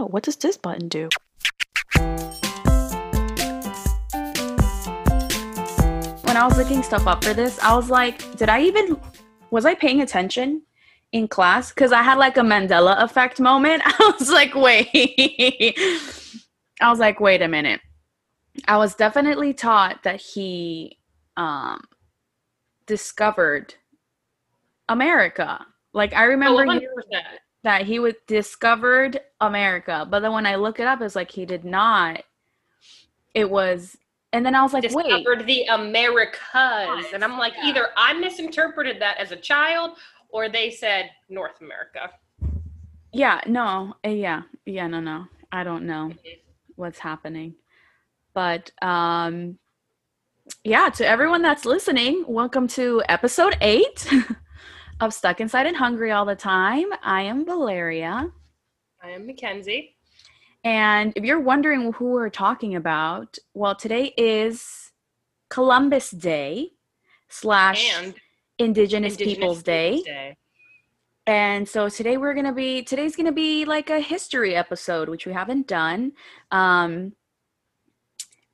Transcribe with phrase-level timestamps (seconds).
[0.00, 1.08] oh, what does this button do?
[6.24, 8.98] When I was looking stuff up for this, I was like, did I even,
[9.50, 10.62] was I paying attention
[11.12, 11.70] in class?
[11.70, 13.82] Because I had like a Mandela effect moment.
[13.86, 15.78] I was like, wait.
[16.80, 17.80] I was like, wait a minute.
[18.66, 20.98] I was definitely taught that he
[21.36, 21.82] um,
[22.86, 23.74] discovered
[24.88, 25.66] America.
[25.92, 26.86] Like I remember Oh, he- 100%.
[27.62, 31.44] That he would discovered America, but then when I look it up, it's like he
[31.44, 32.22] did not.
[33.34, 33.96] It was,
[34.32, 37.12] and then I was like, wait, discovered the Americas.
[37.12, 37.66] And I'm like, Yeah.
[37.68, 39.98] either I misinterpreted that as a child
[40.30, 42.10] or they said North America.
[43.12, 46.12] yeah, no, uh, yeah, yeah, no, no, I don't know
[46.76, 47.54] what's happening,
[48.34, 49.58] but um,
[50.64, 54.08] yeah, to everyone that's listening, welcome to episode eight
[55.00, 56.86] of Stuck Inside and Hungry All the Time.
[57.02, 58.30] I am Valeria.
[59.02, 59.96] I am Mackenzie.
[60.62, 64.92] And if you're wondering who we're talking about, well, today is
[65.48, 66.72] Columbus Day
[67.30, 68.14] slash And
[68.58, 70.02] Indigenous, Indigenous Peoples Day.
[70.02, 70.36] Day.
[71.26, 75.32] And so today we're gonna be today's gonna be like a history episode, which we
[75.32, 76.12] haven't done.
[76.50, 77.12] Um,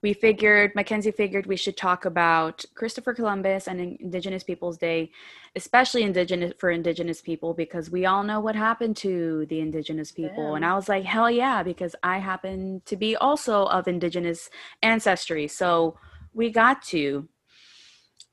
[0.06, 5.10] we figured Mackenzie figured we should talk about Christopher Columbus and Indigenous Peoples Day,
[5.56, 10.54] especially indigenous for Indigenous people because we all know what happened to the Indigenous people.
[10.54, 14.48] And I was like, hell yeah, because I happen to be also of Indigenous
[14.80, 15.98] ancestry, so
[16.32, 17.28] we got to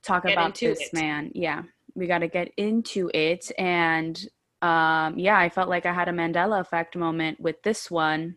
[0.03, 0.93] talk Get about this it.
[0.93, 1.31] man.
[1.33, 1.63] Yeah,
[1.95, 4.15] we got to get into it, and
[4.61, 8.35] um, yeah, I felt like I had a Mandela effect moment with this one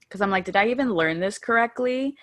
[0.00, 2.16] because I'm like, did I even learn this correctly?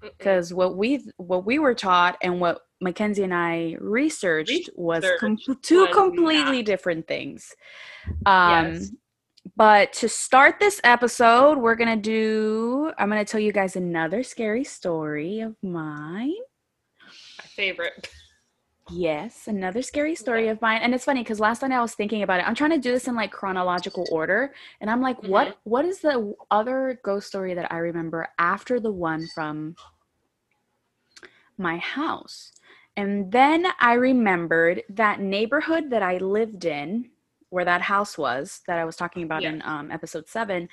[0.00, 5.38] Because what we what we were taught and what Mackenzie and I researched was com-
[5.62, 6.66] two was completely not.
[6.66, 7.54] different things.
[8.26, 8.90] Um, Yes.
[9.54, 12.92] But to start this episode, we're gonna do.
[12.98, 16.34] I'm gonna tell you guys another scary story of mine.
[17.38, 18.08] My favorite.
[18.88, 20.80] Yes, another scary story of mine.
[20.82, 22.46] And it's funny because last night I was thinking about it.
[22.46, 24.54] I'm trying to do this in like chronological order.
[24.80, 25.28] And I'm like, Mhm.
[25.28, 29.74] what what is the other ghost story that I remember after the one from
[31.58, 32.52] my house?
[32.96, 37.10] And then I remembered that neighborhood that I lived in,
[37.50, 40.68] where that house was that I was talking about in um, episode seven,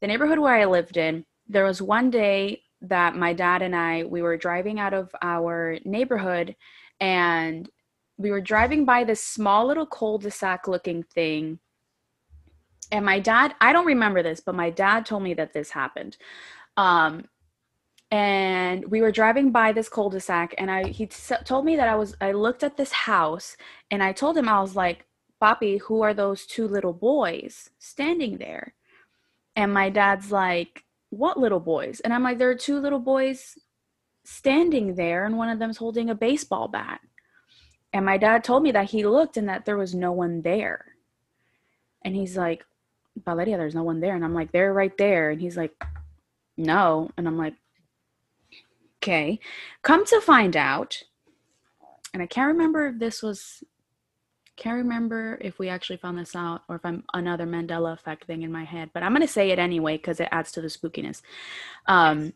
[0.00, 4.04] the neighborhood where I lived in, there was one day that my dad and I
[4.04, 6.54] we were driving out of our neighborhood
[7.00, 7.68] and
[8.18, 11.58] we were driving by this small little cul-de-sac looking thing.
[12.92, 16.16] And my dad i don't remember this but my dad told me that this happened.
[16.76, 17.26] Um
[18.12, 21.06] and we were driving by this cul-de-sac and i he
[21.44, 23.56] told me that i was i looked at this house
[23.90, 25.06] and i told him i was like
[25.42, 28.74] papi who are those two little boys standing there?
[29.54, 32.00] And my dad's like what little boys?
[32.00, 33.56] And i'm like there are two little boys
[34.26, 37.00] standing there and one of them's holding a baseball bat.
[37.92, 40.84] And my dad told me that he looked and that there was no one there.
[42.04, 42.64] And he's like,
[43.24, 44.14] Valeria, there's no one there.
[44.14, 45.30] And I'm like, they're right there.
[45.30, 45.72] And he's like,
[46.56, 47.10] no.
[47.16, 47.54] And I'm like,
[49.02, 49.38] okay.
[49.82, 51.02] Come to find out,
[52.12, 53.62] and I can't remember if this was,
[54.56, 58.42] can't remember if we actually found this out or if I'm another Mandela effect thing
[58.42, 60.68] in my head, but I'm going to say it anyway because it adds to the
[60.68, 61.22] spookiness.
[61.86, 62.32] Um,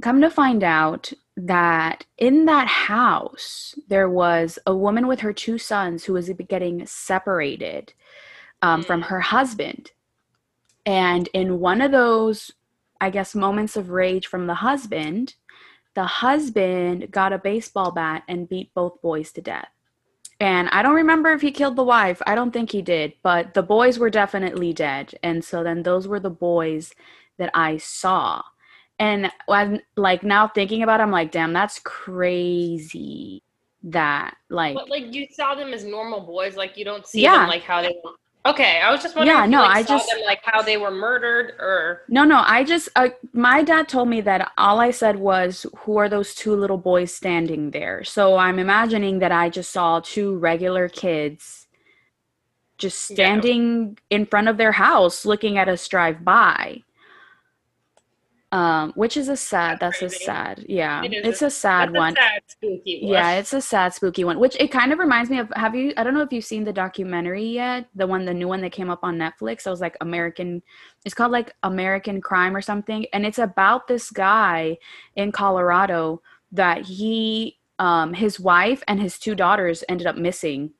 [0.00, 5.58] come to find out that in that house there was a woman with her two
[5.58, 7.92] sons who was getting separated
[8.62, 9.06] um, from Mm.
[9.06, 9.92] her husband.
[10.86, 12.50] And in one of those
[13.02, 15.34] i guess moments of rage from the husband
[15.94, 19.68] the husband got a baseball bat and beat both boys to death.
[20.38, 22.20] And i don't remember if he killed the wife.
[22.26, 25.14] I don't think he did but the boys were definitely dead.
[25.22, 26.92] And so then those were the boys
[27.38, 28.42] that i saw
[29.00, 33.42] and when like now thinking about it, i'm like damn that's crazy
[33.82, 37.38] that like But like you saw them as normal boys, like you don't see Yeah.
[37.38, 37.96] them like how they.
[38.46, 39.36] Okay, I was just wondering.
[39.36, 42.02] Yeah, you, no, like, I saw just- them like how they were murdered or.
[42.08, 45.96] no no i just uh, my dad told me that all i said was who
[45.96, 50.36] are those two little boys standing there so i'm imagining that i just saw two
[50.38, 51.66] regular kids
[52.78, 53.14] just Yeah.
[53.16, 56.82] standing in front of their house looking at us drive by
[58.52, 61.96] um which is a sad That's that's a sad yeah It it's a- sad That's
[61.96, 63.12] a one sad, spooky one.
[63.12, 64.40] Yeah, it's a sad, spooky one.
[64.40, 65.48] Which it kind of reminds me of.
[65.54, 65.92] Have you?
[65.96, 67.88] I don't know if you've seen the documentary yet.
[67.94, 69.66] The one, the new one that came up on Netflix.
[69.66, 70.62] It was like American.
[71.04, 74.78] It's called like American Crime or something, and it's about this guy
[75.14, 76.20] in Colorado
[76.52, 80.72] that he, um, his wife and his two daughters ended up missing.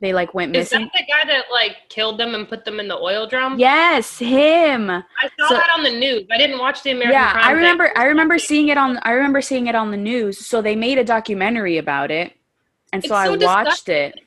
[0.00, 0.82] They like went missing.
[0.82, 3.58] Is that the guy that like killed them and put them in the oil drum?
[3.58, 4.90] Yes, him.
[4.90, 5.02] I
[5.38, 6.26] saw So- that on the news.
[6.30, 7.56] I didn't watch the American yeah, Crime I thing.
[7.56, 7.92] remember.
[7.96, 8.98] I remember seeing it on.
[9.02, 10.44] I remember seeing it on the news.
[10.46, 12.34] So they made a documentary about it,
[12.92, 14.20] and so It's I so watched it.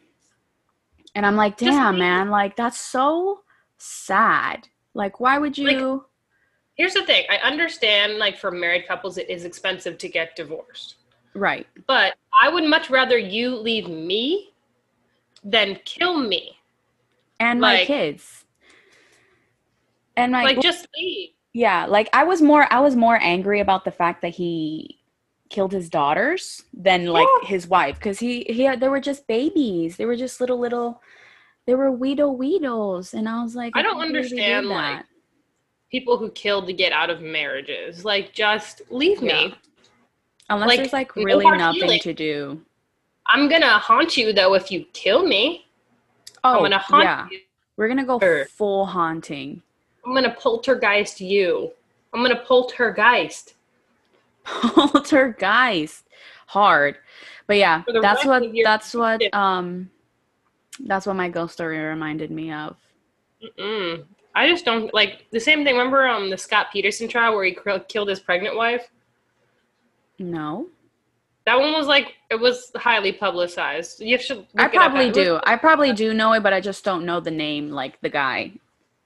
[1.15, 3.41] And I'm like, damn, leave- man, like that's so
[3.77, 4.67] sad.
[4.93, 6.05] Like, why would Like- you?
[6.75, 7.25] Here's the thing.
[7.29, 10.95] I understand, like, for married couples, it is expensive to get divorced.
[11.35, 11.67] right.
[11.87, 14.48] But I would much rather you leave me
[15.43, 16.57] than kill me.
[17.39, 18.45] And my kids.
[20.17, 21.29] And my Like, just leave.
[21.53, 22.71] yeah, like I was more.
[22.71, 24.99] I was more angry about the fact that he
[25.49, 27.47] killed his daughters than like Yeah.
[27.47, 29.97] his wife because he he had, they were just babies.
[29.97, 31.01] They were just little little.
[31.65, 34.67] They were weedle weedles, and I was like, I don't can't believe he did understand,
[34.69, 35.05] like, that.
[35.91, 38.03] People who killed to get out of marriages.
[38.03, 39.47] Like, just leave Yeah.
[39.47, 39.55] me.
[40.49, 42.03] Unless like, there's like really nothing feelings.
[42.03, 42.65] to do.
[43.29, 45.65] I'm gonna haunt you though if you kill me.
[46.43, 47.27] I'm Oh, gonna haunt yeah.
[47.29, 47.39] you.
[47.77, 49.61] We're gonna go full haunting.
[50.05, 51.71] I'm gonna poltergeist you.
[52.13, 53.53] I'm gonna poltergeist.
[54.45, 56.05] Poltergeist,
[56.47, 56.97] hard,
[57.45, 59.89] but yeah, that's what that's what um,
[60.85, 62.75] that's what my ghost story reminded me of.
[63.43, 64.05] Mm-mm.
[64.35, 65.75] I just don't like the same thing.
[65.75, 68.89] Remember um the Scott Peterson trial where he cr- killed his pregnant wife?
[70.17, 70.67] No,
[71.49, 74.01] That one was like it was highly publicized.
[74.01, 74.37] You should.
[74.37, 74.73] Look I it up.
[74.73, 75.39] probably It was- do.
[75.45, 78.51] I probably do know it, but I just don't know the name, like the guy.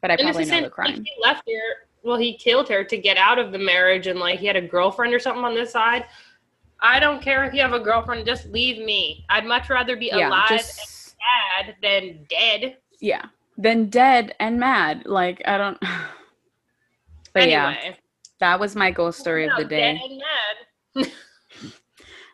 [0.02, 0.58] But I and probably know same.
[0.64, 1.04] the Like, crime.
[1.06, 1.88] he left her.
[2.04, 4.62] Well, he killed her to get out of the marriage, and like he had a
[4.62, 6.04] girlfriend or something on this side.
[6.82, 8.26] I don't care if you have a girlfriend.
[8.26, 9.24] Just leave me.
[9.30, 12.76] I'd much rather be Yeah, alive just and sad than dead.
[13.00, 13.28] yeah.
[13.58, 15.06] than dead and mad.
[15.06, 15.78] Like I don't.
[17.34, 17.94] But yeah,
[18.40, 19.98] that was my ghost story of the day.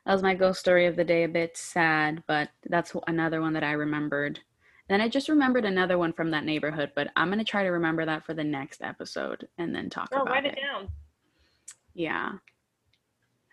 [0.10, 0.32] Dead and mad.
[0.38, 1.24] That was my ghost story of the day.
[1.24, 4.40] A bit sad, but that's another one that I remembered.
[4.90, 8.06] Then I just remembered another one from that neighborhood, but I'm gonna try to remember
[8.06, 10.58] that for the next episode and then talk Oh, about write it.
[10.58, 10.90] it down.
[11.94, 12.32] Yeah.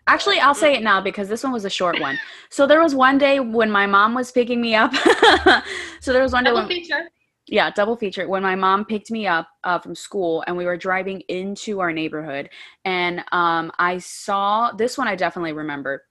[0.07, 2.17] Actually, I'll say it now because this one was a short one.
[2.49, 4.93] So there was one day when my mom was picking me up.
[5.99, 7.09] so there was one day Double feature.
[7.47, 8.27] yeah, double feature.
[8.27, 11.91] When my mom picked me up uh, from school and we were driving into our
[11.93, 12.49] neighborhood,
[12.85, 16.06] and um, I saw this one, I definitely remember.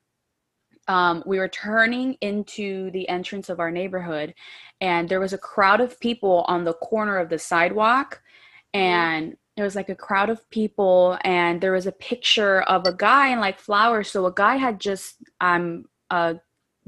[0.88, 4.34] Um, we were turning into the entrance of our neighborhood,
[4.80, 8.22] and there was a crowd of people on the corner of the sidewalk,
[8.74, 12.92] and there was like a crowd of people, and there was a picture of a
[12.92, 14.10] guy in like flowers.
[14.10, 16.34] So a guy had just um uh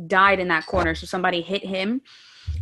[0.06, 2.02] died in that corner, so somebody hit him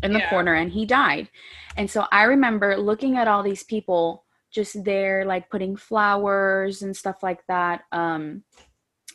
[0.02, 0.30] in the Yeah.
[0.30, 1.28] corner, and he died.
[1.76, 6.96] And so I remember looking at all these people just there, like putting flowers and
[6.96, 7.82] stuff like that.
[7.92, 8.44] Um,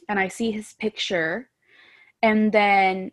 [0.09, 1.49] and I see his picture,
[2.21, 3.11] and then,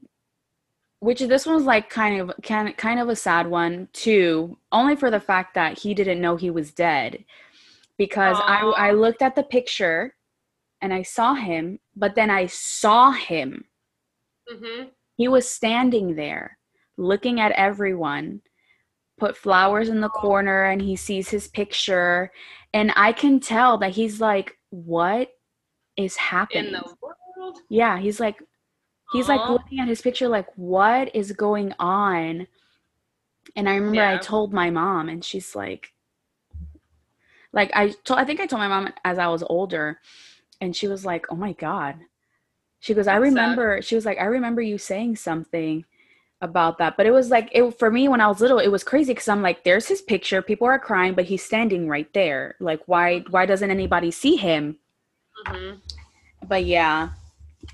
[1.01, 4.97] which this one was like kind of kind kind of a sad one too, only
[4.97, 7.25] for the fact that he didn't know he was dead,
[7.97, 10.15] because I I looked at the picture,
[10.81, 13.65] and I saw him, but then I saw him.
[14.53, 14.89] Mm-hmm.
[15.17, 16.59] He was standing there,
[16.97, 18.43] looking at everyone
[19.19, 22.31] put flowers in the corner and he sees his picture
[22.73, 25.29] and i can tell that he's like what
[25.97, 27.59] is happening In the world.
[27.69, 28.37] yeah he's like
[29.13, 32.47] he's like looking at his picture like what is going on?
[33.57, 35.93] And i remember i told my mom and she's like
[37.53, 40.01] like i told i think i told my mom as i was older
[40.61, 41.97] and she was like oh my god.
[42.81, 43.41] She goes i That's sad.
[43.41, 45.85] remember she was like i remember you saying something
[46.41, 48.85] about that but it was like it for me when i was little it was
[48.85, 50.41] crazy because i'm like there's his picture.
[50.43, 52.55] People are crying but he's standing right there.
[52.61, 54.77] Like why why doesn't anybody see him?
[55.47, 55.77] Hmm
[56.47, 57.11] but yeah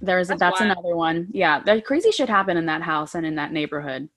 [0.00, 3.36] there's That's that's, another one yeah that crazy shit happened in that house and in
[3.36, 4.08] that neighborhood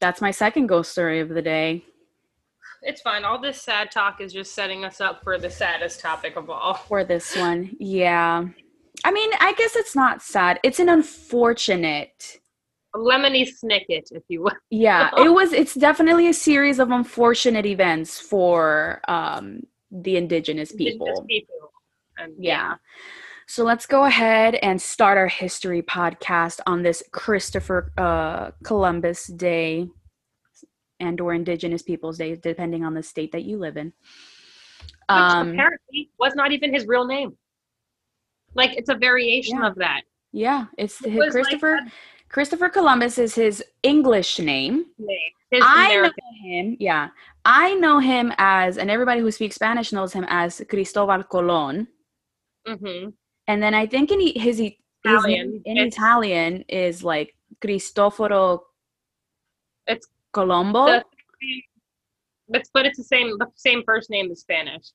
[0.00, 1.84] that's my second ghost story of the day
[2.82, 3.24] It's fine.
[3.24, 6.74] All this sad talk is just setting us up for the saddest topic of all.
[6.74, 8.44] for this one yeah
[9.04, 12.40] i mean i guess it's not sad it's an unfortunate
[12.94, 14.52] A lemony snicket, if you will.
[14.70, 21.06] yeah it was it's definitely a series of unfortunate events for um the indigenous people
[21.06, 21.72] Indigenous people.
[22.18, 22.74] And yeah
[23.52, 29.86] so let's go ahead and start our history podcast on this christopher uh columbus day
[31.00, 33.92] and or indigenous peoples day depending on the state that you live in
[35.10, 37.36] Which um apparently was not even his real name.
[38.54, 39.66] Like it's a variation Yeah.
[39.68, 40.00] of that.
[40.32, 41.78] yeah it's It his, was like christopher
[42.30, 45.18] christopher columbus is his english name name.
[45.50, 46.24] His I American.
[46.24, 47.08] know him, yeah.
[47.44, 51.86] I know him as, and everybody who speaks Spanish knows him as Cristobal Colon.
[52.66, 53.10] hmm
[53.48, 54.72] And then I think in his, his
[55.04, 55.62] Italian.
[55.64, 58.64] in It's- Italian is like Cristoforo
[59.86, 60.86] It's Colombo.
[60.86, 61.04] the
[62.48, 64.86] it's but it's the same the same first name as Spanish.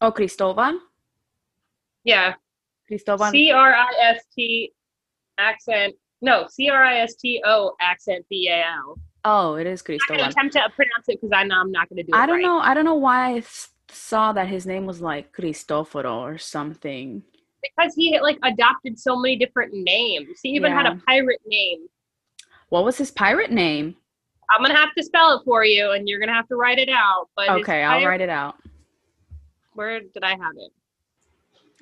[0.00, 0.80] oh, Cristobal.
[2.04, 2.34] Yeah,
[2.86, 3.26] Cristobal.
[3.30, 4.72] C R I S T
[5.38, 5.94] accent.
[6.22, 8.98] No, C R I S T O accent B A L.
[9.24, 12.02] oh, it is I'm gonna attempt to pronounce it because I know I'm not gonna
[12.02, 12.16] do it.
[12.16, 12.42] I don't right.
[12.42, 12.58] know.
[12.60, 13.42] I don't know why I
[13.90, 17.22] saw that his name was like Cristoforo or something.
[17.62, 20.40] because he like adopted so many different names.
[20.42, 21.86] He even had a pirate name.
[22.68, 23.96] What was his pirate name?
[24.50, 26.88] I'm gonna have to spell it for you, and you're gonna have to write it
[26.88, 27.28] out.
[27.36, 28.56] But Okay, I'll write it out.
[29.74, 30.72] Where did I have it?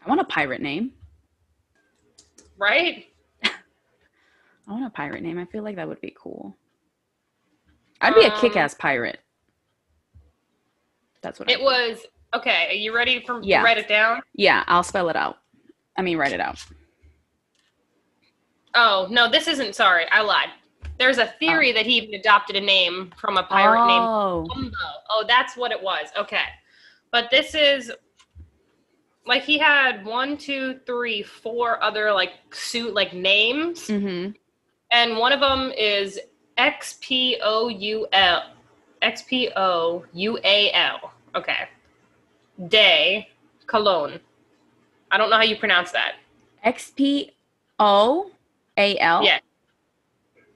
[0.04, 0.92] I want a pirate name.
[2.58, 3.06] Right?
[3.44, 3.50] I
[4.68, 5.38] want a pirate name.
[5.38, 6.56] I feel like that would be cool.
[8.00, 9.20] I'd be a Um, kick-ass pirate.
[11.26, 12.68] That's what I It was okay.
[12.71, 13.59] Are you ready for Yeah.
[13.59, 14.23] to write it down?
[14.35, 15.38] Yeah, I'll spell it out.
[15.99, 16.64] I mean, write it out.
[18.75, 19.75] Oh no, this isn't.
[19.75, 20.50] Sorry, I lied.
[21.00, 24.47] There's a theory that he even adopted a name from a pirate named oh,
[25.11, 26.06] Oh, that's what it was.
[26.16, 26.45] Okay.
[27.11, 27.90] But this is
[29.26, 33.88] like he had one, two, three, four other like suit like names.
[33.88, 34.30] mm-hmm.
[34.92, 36.21] And one of them is
[36.56, 38.45] X P O U L
[39.02, 41.12] X P O U A L.
[41.37, 41.69] Okay.
[42.69, 43.28] Day
[43.66, 44.21] Cologne.
[45.11, 46.14] I don't know how you pronounce that.
[46.64, 47.33] X P
[47.78, 48.31] O
[48.76, 49.23] A L.
[49.23, 49.38] Yeah.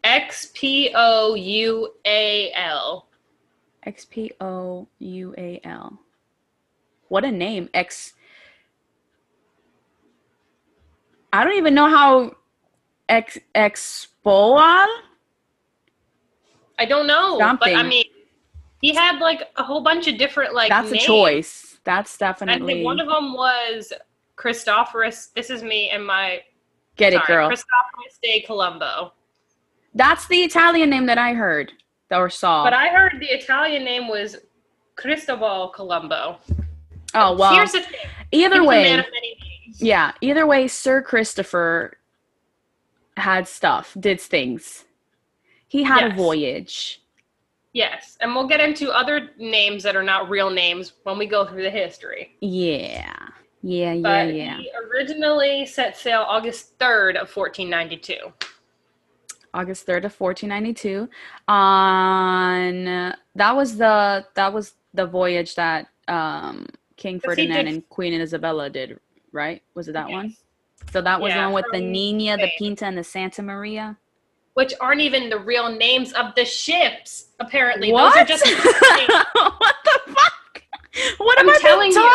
[0.02, 3.06] X P O U A L.
[3.84, 5.98] X P O U A L.
[7.08, 7.68] What a name.
[7.74, 8.14] X.
[11.32, 12.34] I don't even know how
[13.08, 14.86] X Expoal.
[16.78, 17.38] I don't know.
[17.38, 18.04] But I mean
[18.80, 21.04] he had like a whole bunch of different like That's names.
[21.04, 21.78] a choice.
[21.84, 23.92] That's And definitely then one of them was
[24.36, 25.32] Christophorus.
[25.34, 26.40] This is me and my
[26.96, 27.50] get it, sorry, girl.
[27.50, 29.12] Christophorus de Colombo.
[29.94, 31.72] That's the Italian name that I heard
[32.10, 32.64] or saw.
[32.64, 34.36] But I heard the Italian name was
[34.96, 36.38] Cristobal Colombo.
[37.14, 37.54] oh well.
[37.54, 38.00] Here's the thing.
[38.30, 39.82] He Either way, man of many names.
[39.82, 40.12] yeah.
[40.20, 41.98] Either way, Sir Christopher
[43.16, 44.84] had stuff, did things.
[45.68, 47.02] He had a voyage.
[47.72, 51.46] Yes, and we'll get into other names that are not real names when we go
[51.46, 52.36] through the history.
[52.40, 53.14] Yeah.
[53.62, 54.56] Yeah, yeah, But yeah.
[54.56, 58.16] he originally set sail August 3rd of 1492.
[59.52, 61.08] August 3rd of 1492.
[61.48, 62.84] On
[63.34, 68.98] that was the that was the voyage that um King Ferdinand and Queen Isabella did,
[69.32, 69.62] right?
[69.74, 70.14] Was it that Yes.
[70.14, 70.36] one?
[70.92, 73.96] So that was Yeah, the one with the Nina, the Pinta, and the Santa Maria.
[74.54, 77.92] Which aren't even the real names of the ships, apparently.
[77.92, 78.14] What?
[78.14, 78.44] Those are just
[79.34, 80.62] what the fuck?
[81.18, 82.10] What I'm am I telling you.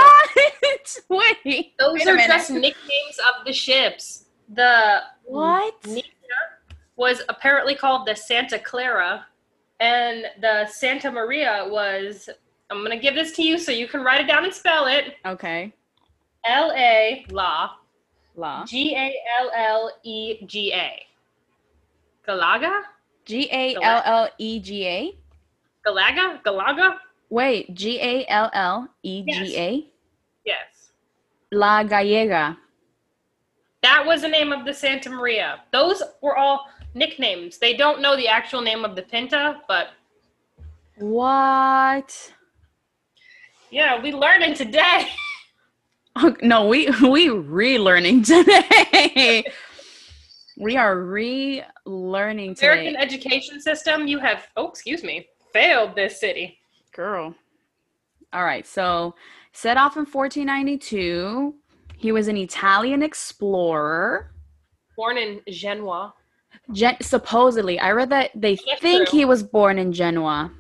[1.46, 1.74] Wait.
[1.80, 4.26] those wait are just nicknames of the ships.
[4.54, 5.74] The What?
[5.86, 6.04] Nina
[6.96, 9.26] was apparently called the Santa Clara,
[9.80, 12.30] and the Santa Maria was.
[12.70, 15.16] I'm gonna give this to you so you can write it down and spell it.
[15.26, 15.74] Okay.
[16.46, 17.72] L A La
[18.36, 18.66] La.
[18.66, 21.06] G A L L E G A.
[22.28, 22.82] Galaga?
[23.26, 25.16] G A L L E G A.
[25.86, 26.42] Galaga?
[26.44, 26.98] Galaga?
[27.30, 29.88] Wait, G A L L E G A.
[30.46, 30.92] Yes.
[31.52, 32.58] La Gallega.
[33.82, 35.62] That was the name of the Santa Maria.
[35.72, 37.58] Those were all nicknames.
[37.60, 39.90] They don't know the actual name of the Pinta, but
[40.98, 42.34] What?
[43.70, 45.08] yeah, we learning today.
[46.18, 49.44] Oh, No, we we relearning today.
[50.58, 56.58] we are relearning today, American education system, you have oh, excuse me, failed this city.
[56.94, 57.36] girl.
[58.34, 59.16] All right, so
[59.54, 61.56] set off in 1492.
[61.98, 64.32] He was an Italian explorer.
[64.98, 66.14] Born in Genoa.
[66.74, 69.20] Gen- supposedly, I read that they That's think true.
[69.20, 70.52] he was born in Genoa,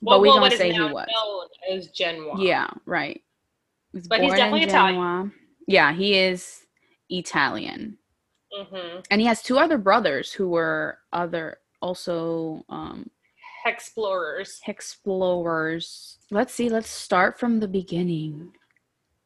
[0.00, 1.06] Well, but we well, is say he was.
[1.12, 2.40] known as Genoa.
[2.40, 3.20] Yeah, right.
[3.92, 4.94] He But he's born in definitely Italian.
[4.94, 5.30] Genoa.
[5.68, 6.66] Yeah, he is
[7.08, 7.98] Italian.
[8.54, 13.08] Hmm and he has two other brothers who were other also um
[13.64, 14.60] Explorers.
[14.66, 18.52] explorers let's see let's start from the beginning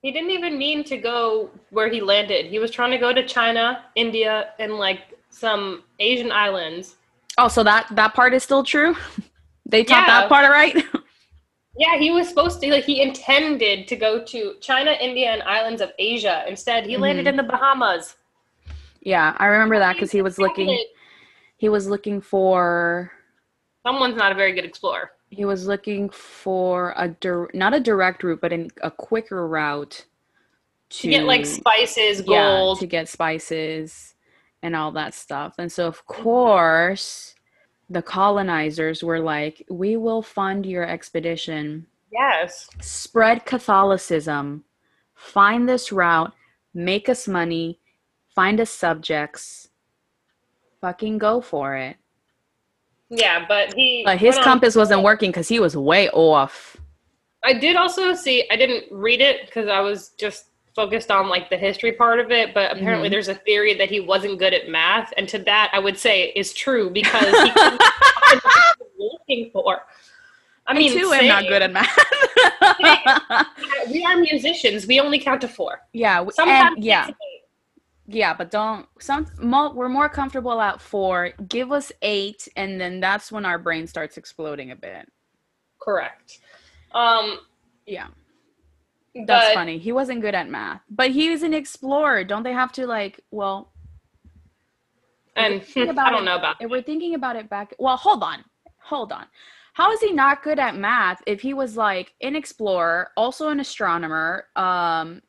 [0.02, 2.46] He didn't even mean to go where he landed.
[2.46, 6.96] He was trying to go to China, India, and like some Asian islands.
[7.38, 8.94] oh so that that part is still true
[9.72, 10.20] they taught Yeah.
[10.20, 10.76] that part right
[11.78, 15.82] Yeah, he was supposed to like he intended to go to China, India, and islands
[15.82, 16.42] of Asia.
[16.48, 17.30] Instead, he landed Mhm.
[17.32, 18.16] in the Bahamas.
[19.06, 20.84] Yeah i remember that because he was looking
[21.56, 23.10] he was looking for
[23.86, 25.12] Someone's not a very good explorer.
[25.30, 30.04] he was looking for a dir- not a direct route but in a quicker route
[30.90, 32.80] to, To get like spices, yeah, gold.
[32.80, 34.14] to get spices
[34.62, 35.54] and all that stuff.
[35.58, 36.22] And so, of mm-hmm.
[36.22, 37.34] course,
[37.90, 41.86] the colonizers were like, "We will fund your expedition.
[42.12, 42.68] Yes.
[42.80, 44.64] Spread Catholicism.
[45.14, 46.32] Find this route.
[46.72, 47.80] Make us money.
[48.36, 49.68] Find us subjects.
[50.80, 51.96] Fucking go for it."
[53.10, 54.02] Yeah, but he.
[54.04, 56.76] But his went on- compass wasn't working because he was way off.
[57.44, 58.44] I did also see.
[58.50, 62.30] I didn't read it because I was just focused on like the history part of
[62.30, 62.52] it.
[62.52, 63.12] But apparently, Mhm.
[63.12, 66.32] there's a theory that he wasn't good at math, and to that, I would say
[66.36, 68.42] is true because he couldn't find what
[68.96, 69.82] he was looking for.
[70.66, 71.10] I Me mean, too.
[71.14, 71.96] I'm not good at math.
[73.90, 74.86] We are musicians.
[74.86, 75.80] We only count to four.
[75.92, 77.08] yeah, Sometimes yeah.
[78.06, 78.86] Yeah, but don't.
[79.00, 81.30] Some mo- we're more comfortable at four.
[81.48, 85.08] Give us eight, and then that's when our brain starts exploding a bit.
[85.80, 86.38] correct.
[86.92, 87.38] Um,
[87.86, 88.08] Yeah,
[89.14, 89.78] that's but funny.
[89.78, 92.24] He wasn't good at math, but he was an explorer.
[92.24, 93.20] Don't they have to like?
[93.30, 93.72] Well,
[95.36, 96.26] and think about I don't it.
[96.26, 97.74] know about if we're thinking about it back.
[97.78, 98.44] Well, hold on,
[98.78, 99.26] hold on.
[99.74, 103.60] How is he not good at math if he was like an explorer, also an
[103.60, 104.46] astronomer?
[104.56, 105.20] Um,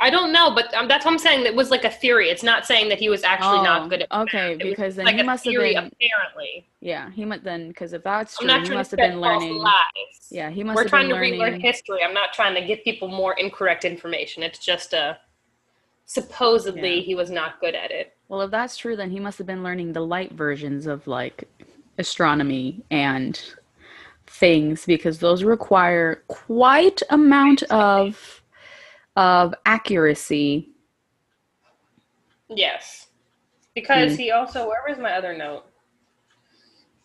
[0.00, 1.44] I don't know, but um, that's what I'm saying.
[1.44, 2.28] It was like a theory.
[2.30, 5.16] It's not saying that he was actually oh, not good at okay, because then like
[5.16, 5.76] he must have been.
[5.76, 6.68] apparently.
[6.80, 9.54] Yeah, he must then because if that's true, he must have been learning.
[9.54, 9.74] lies.
[10.30, 11.10] Yeah, he must have been learning.
[11.10, 12.04] We're trying to relearn history.
[12.04, 14.44] I'm not trying to give people more incorrect information.
[14.44, 15.18] It's just a
[16.04, 17.02] supposedly Yeah.
[17.02, 18.16] he was not good at it.
[18.28, 21.48] Well, if that's true, then he must have been learning the light versions of like
[21.98, 23.40] astronomy and
[24.28, 28.37] things because those require quite amount of
[29.18, 30.70] of accuracy.
[32.48, 33.08] Yes.
[33.74, 34.18] Because Hmm.
[34.18, 35.64] he also where was my other note?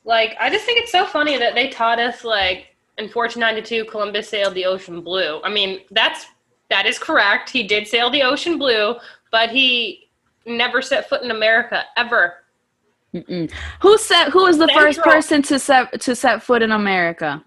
[0.05, 4.29] Like I just think it's so funny that they taught us like in 1492 Columbus
[4.29, 5.41] sailed the ocean blue.
[5.43, 6.27] I mean, that's
[6.70, 7.50] that is correct.
[7.50, 8.96] He did sail the ocean blue,
[9.32, 10.10] but he
[10.46, 12.36] never set foot in America ever.
[13.13, 13.51] Mm-mm.
[13.82, 14.29] Who set?
[14.29, 17.43] Who was the first person to set to set foot in America?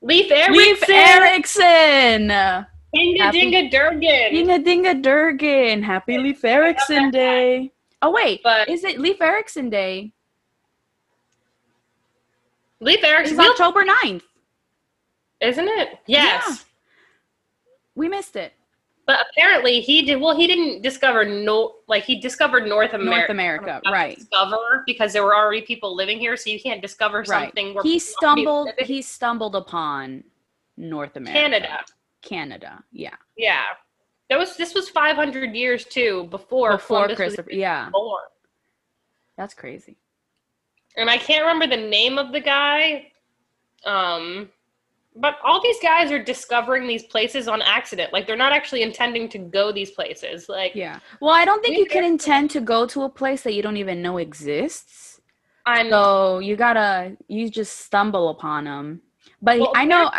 [0.00, 2.66] Leif Erikson, Leif Erikson.
[2.94, 4.32] Happy- Dinga Durgan.
[4.32, 5.82] Dinga Dinga Durgan.
[5.82, 7.72] Happy Leif Erikson Day.
[8.02, 10.12] Oh wait, But- is it Leif Erikson Day?
[12.80, 14.22] Leif It's Erikson, October 9th.
[15.40, 15.98] isn't it?
[16.06, 16.64] Yes.
[17.94, 18.54] We missed it.
[19.06, 23.10] But apparently he did well he didn't discover no like he discovered North America.
[23.18, 24.16] North America, right.
[24.16, 27.46] Discover because there were already people living here, so you can't discover Right.
[27.46, 30.22] something where He stumbled he stumbled upon
[30.76, 31.38] North America.
[31.40, 31.84] Canada.
[32.22, 32.82] Canada.
[32.92, 33.14] Yeah.
[33.36, 33.62] Yeah.
[34.28, 37.48] That was this was five hundred years too before, Before Columbus Christopher.
[37.50, 37.88] was Yeah.
[37.90, 38.22] born.
[39.36, 39.96] That's crazy.
[40.96, 43.10] And I can't remember the name of the guy.
[43.84, 44.50] Um
[45.16, 48.12] but all these guys are discovering these places on accident.
[48.12, 50.48] Like they're not actually intending to go these places.
[50.48, 51.00] Like Yeah.
[51.20, 53.76] Well, I don't think you can intend to go to a place that you don't
[53.76, 55.20] even know exists.
[55.66, 59.00] I know So you gotta you just stumble upon them.
[59.42, 60.10] But he- I know.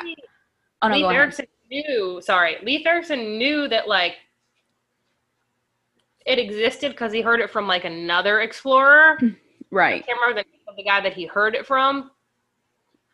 [0.82, 1.22] Oh no, Leif go ahead.
[1.22, 2.20] Erikson knew.
[2.22, 4.18] Sorry, Lee Erikson knew that like
[6.26, 9.18] it existed because he heard it from like another explorer.
[9.74, 10.04] Right.
[10.04, 12.12] I can't remember the name of the guy that he heard it from.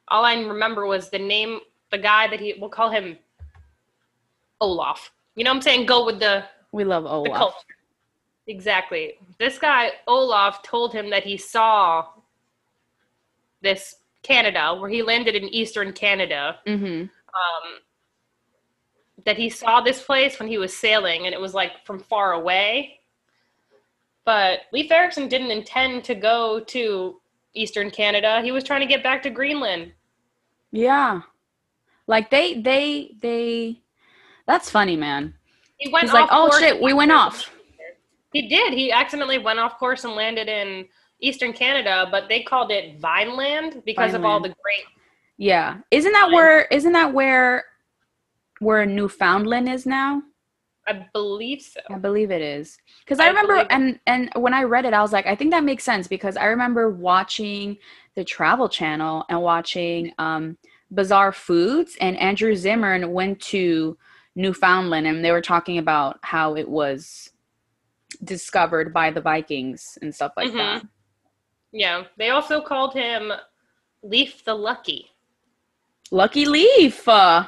[0.08, 1.60] All I remember was the name,
[1.92, 2.56] the guy that he.
[2.60, 3.16] We'll call him
[4.60, 5.12] Olaf.
[5.36, 5.86] You know what I'm saying?
[5.86, 7.64] Go with the We love Olaf.
[8.48, 9.20] Exactly.
[9.38, 12.08] This guy Olaf told him that he saw
[13.62, 16.58] this Canada, where he landed in eastern Canada.
[16.66, 17.02] Mm-hmm.
[17.04, 17.80] um,
[19.28, 22.32] that he saw this place when he was sailing and it was like from far
[22.32, 23.02] away.
[24.24, 27.20] But Leif Erikson didn't intend to go to
[27.54, 28.40] Eastern Canada.
[28.42, 29.92] He was trying to get back to Greenland.
[30.72, 31.24] Yeah.
[32.08, 33.82] Like they they they
[34.46, 35.34] that's funny, man.
[35.76, 37.52] He went He's like, "Oh shit, we went off."
[38.32, 38.74] He did.
[38.74, 40.88] He accidentally went off course and landed in
[41.20, 44.86] Eastern Canada, but they called it Vineland because of all the great
[45.36, 45.80] Yeah.
[45.92, 47.66] Isn't that where isn't that where
[48.60, 50.22] where Newfoundland is now?
[50.88, 51.82] I believe so.
[51.90, 52.78] I believe it is.
[53.04, 55.52] Because I, I remember and and when I read it, I was like, I think
[55.52, 57.78] that makes sense because I remember watching
[58.16, 60.58] the Travel Channel and watching um
[60.94, 63.98] Bizarre Foods and Andrew Zimmern went to
[64.36, 67.32] Newfoundland and they were talking about how it was
[68.24, 70.58] discovered by the Vikings and stuff like Mhm.
[70.58, 70.84] that.
[71.74, 72.04] Yeah.
[72.18, 73.34] They also called him
[74.04, 75.12] Leif the Lucky.
[76.12, 77.06] Lucky Leif.
[77.08, 77.48] Uh,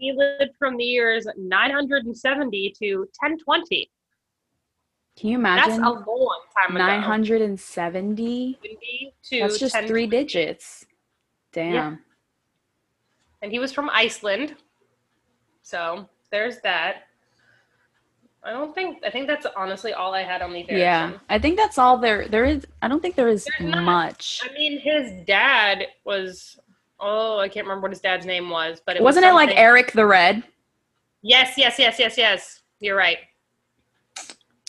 [0.00, 3.90] He lived from the years 970 to 1020.
[5.14, 5.68] can you imagine?
[5.68, 6.86] That's a long time ago.
[6.86, 8.58] 970?
[8.62, 10.86] 970 to That's just three digits.
[11.52, 11.74] Damn.
[11.74, 11.96] Yeah.
[13.42, 14.56] And he was from Iceland.
[15.60, 17.02] So there's that.
[18.42, 19.04] I don't think.
[19.04, 22.26] I think that's honestly all I had on Leif Yeah, I think that's all there.
[22.26, 22.66] There is.
[22.80, 24.40] I don't think there is much.
[24.48, 26.58] I mean, his dad was.
[27.00, 29.56] Oh, I can't remember what his dad's name was, but it Wasn't was it like
[29.56, 30.42] Eric the Red?
[31.22, 32.60] Yes, yes, yes, yes, yes.
[32.80, 33.18] You're right.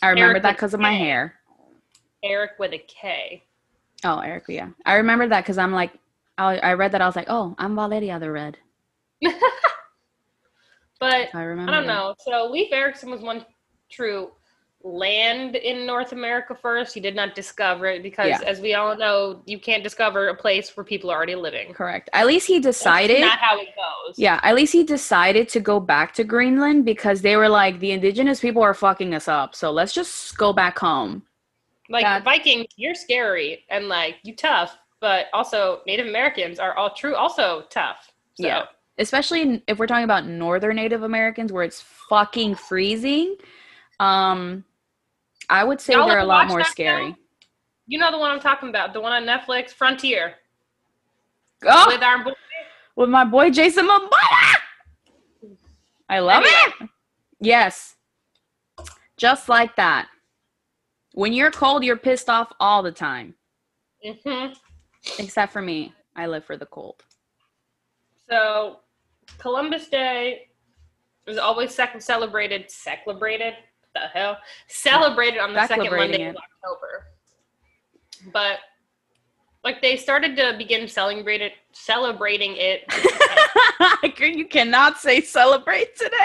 [0.02, 1.36] I remember Eric that because of my hair.
[2.24, 3.44] Eric with a K.
[4.04, 4.70] Oh, Eric, yeah.
[4.86, 5.92] I remember that because I'm like,
[6.38, 7.02] I, I read that.
[7.02, 8.58] I was like, oh, I'm Valeria the Red.
[11.02, 11.72] But I remember.
[11.72, 11.94] I don't that.
[11.94, 12.16] know.
[12.20, 13.44] So Leif Erikson was one
[13.90, 14.30] true
[14.84, 16.94] land in North America first.
[16.94, 18.42] He did not discover it because, Yeah.
[18.46, 21.74] as we all know, you can't discover a place where people are already living.
[21.74, 22.10] Correct.
[22.14, 23.22] At least he That's decided.
[23.22, 24.18] not how it goes.
[24.18, 27.92] Yeah, at least he decided to go back to Greenland because they were like, the
[27.92, 29.54] indigenous people are fucking us up.
[29.56, 31.24] So let's just go back home.
[31.90, 37.16] Like Vikings, you're scary and like you tough, but also Native Americans are all true,
[37.16, 38.12] also tough.
[38.36, 38.66] So, Yeah.
[38.98, 43.36] Especially if we're talking about northern Native Americans where it's fucking freezing.
[44.00, 44.64] Um,
[45.52, 47.16] I would say Y'all they're a lot more scary.
[47.86, 50.36] You know the one I'm talking about, the one on Netflix, Frontier,
[51.68, 52.32] Oh, with our boy.
[52.96, 54.10] with my boy Jason Momoa.
[56.10, 56.74] I love Anyway.
[56.82, 56.90] it.
[57.42, 57.96] Yes.
[59.18, 60.08] Just like that.
[61.14, 63.36] When you're cold, you're pissed off all the time.
[64.24, 64.48] hmm
[65.20, 65.94] Except for me.
[66.16, 67.04] I live for the cold.
[68.30, 68.80] So,
[69.38, 70.48] Columbus Day
[71.28, 72.72] is always sec- celebrated.
[72.72, 73.54] Celebrated?
[73.94, 74.38] The hell?
[74.68, 76.30] Celebrated on the second Monday it.
[76.30, 77.08] of October.
[78.34, 78.60] But
[79.64, 82.84] like they started to begin celebrated celebrating it.
[84.20, 86.16] you cannot say celebrate today.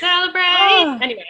[0.00, 0.98] Celebrate Ah.
[1.02, 1.24] anyway.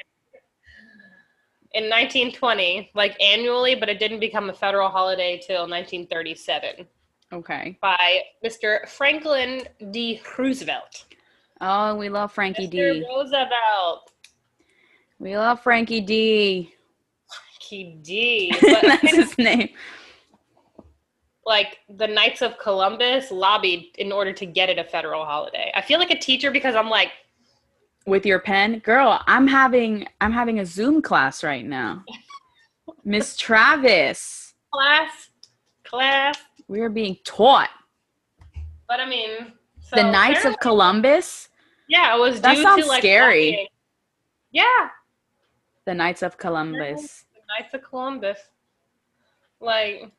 [1.74, 6.87] In 1920, like annually, but it didn't become a federal holiday till 1937
[7.33, 7.78] Okay.
[7.81, 8.87] by Mr.
[8.87, 10.20] Franklin D.
[10.37, 11.07] Roosevelt.
[11.62, 12.70] Oh, we love Frankie Mr.
[12.70, 13.05] D.
[13.09, 14.12] Roosevelt.
[15.22, 16.74] We love Frankie D.
[17.68, 18.52] Frankie D.
[18.61, 19.68] That's his name.
[21.46, 25.70] like the Knights of Columbus lobbied in order to get it a federal holiday.
[25.76, 27.11] I feel like a teacher because I'm like,
[28.04, 29.20] With your pen, girl.
[29.28, 32.02] I'm having I'm having a Zoom class right now.
[33.04, 35.30] Miss Travis, class,
[35.85, 36.37] class.
[36.66, 37.70] we are being taught
[38.88, 41.48] But I mean, so the Knights of Columbus.
[41.88, 43.50] Yeah, it was That due sounds to like scary.
[43.50, 43.66] lobbying.
[44.50, 44.88] Yeah,
[45.84, 47.24] The Knights of Columbus.
[47.34, 48.38] the Knights of Columbus.
[49.60, 50.10] Like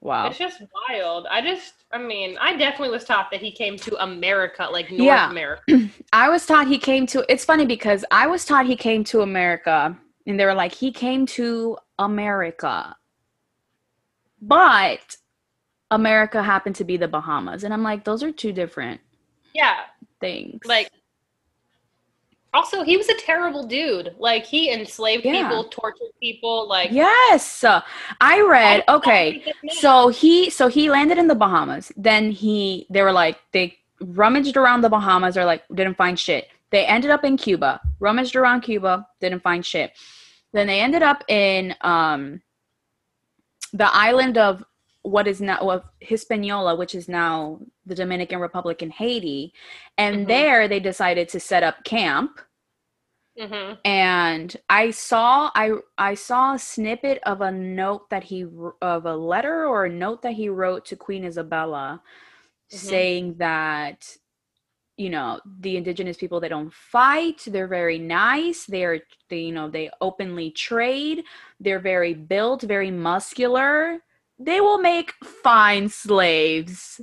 [0.00, 0.28] Wow.
[0.28, 1.26] it's just wild.
[1.30, 5.04] I just, I mean, I definitely was taught that he came to America, like North
[5.04, 5.30] Yeah.
[5.30, 5.62] America.
[6.12, 9.22] I was taught he came to it's funny because I was taught he came to
[9.22, 12.96] America and they were like he came to America.
[14.40, 15.16] But
[15.90, 19.00] America happened to be the Bahamas and I'm like those are two different
[19.54, 19.80] Yeah,
[20.20, 20.60] things.
[20.64, 20.90] like.
[22.54, 24.14] Also, he was a terrible dude.
[24.18, 25.48] Like he enslaved Yeah.
[25.48, 26.66] people, tortured people.
[26.66, 27.64] Like Yes.
[28.20, 29.52] I read I- okay.
[29.70, 31.92] So he so he landed in the Bahamas.
[31.96, 36.48] Then he they were like they rummaged around the Bahamas or like didn't find shit.
[36.70, 37.80] They ended up in Cuba.
[38.00, 39.92] Rummaged around Cuba, didn't find shit.
[40.52, 42.40] Then they ended up in um
[43.72, 44.64] the island of
[45.02, 49.52] what is now of Hispaniola, which is now the Dominican Republic and Haiti.
[49.98, 50.28] And Mhm.
[50.28, 52.40] there they decided to set up camp
[53.36, 58.44] hmm and i saw i i saw a snippet of a note that he
[58.82, 62.02] of a letter or a note that he wrote to queen isabella
[62.72, 63.08] Mhm.
[63.08, 64.16] saying that
[64.96, 69.70] you know the indigenous people they don't fight they're very nice they're they you know
[69.70, 71.22] they openly trade
[71.60, 74.00] they're very built very muscular
[74.40, 77.00] they will make fine slaves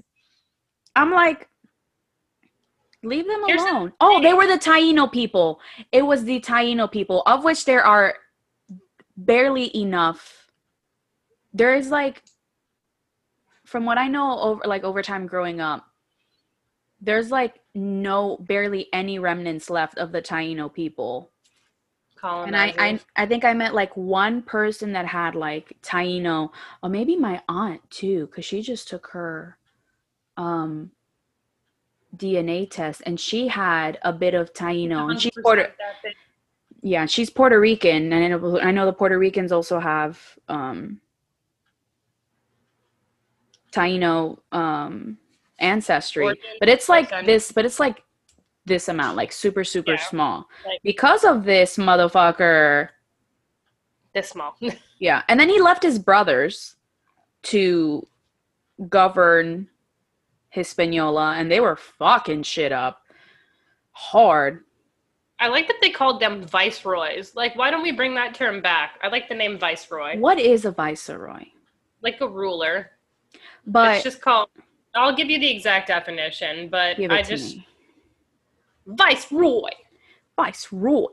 [0.95, 1.49] i'm like
[3.03, 3.93] leave them alone.
[4.01, 5.59] Oh they were the taino people.
[5.91, 8.15] It was the taino people of which there are
[9.15, 10.47] barely enough.
[11.53, 12.23] There is like
[13.63, 15.85] from what i know over like over time growing up
[17.01, 21.31] there's like no barely any remnants left of the taino people.
[22.45, 26.89] And I, I i think i met like one person that had like taino or
[26.89, 29.57] maybe my aunt too because she just took her
[30.37, 30.91] um
[32.17, 35.71] dna test and she had a bit of taino and she's puerto
[36.81, 41.01] yeah she's puerto rican and I know, I know the puerto ricans also have um
[43.71, 45.17] taino um
[45.59, 48.03] ancestry but it's like this but it's like
[48.65, 50.47] this amount like super super Yeah, small.
[50.65, 52.89] Like- because of this motherfucker
[54.13, 54.55] this small.
[54.99, 56.75] yeah and then he left his brothers
[57.43, 58.05] to
[58.89, 59.67] govern
[60.55, 63.01] hispaniola and they were fucking shit up
[63.91, 64.63] hard
[65.37, 67.35] I like that they called them viceroys.
[67.35, 68.97] Like, why don't we bring that term back?
[69.03, 71.43] I like the name viceroy, What is a viceroy?
[72.01, 72.91] like a ruler.
[73.67, 74.49] But it's just called.
[74.93, 77.67] I'll give you the exact definition, but I just me.
[78.85, 79.71] viceroy.
[80.37, 81.07] Viceroy.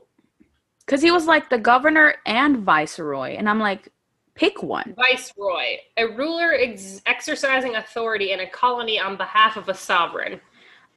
[0.85, 3.35] Because he was like the governor and viceroy.
[3.37, 3.89] And I'm like,
[4.35, 4.95] pick one.
[4.95, 10.39] Viceroy, a ruler ex- exercising authority in a colony on behalf of a sovereign.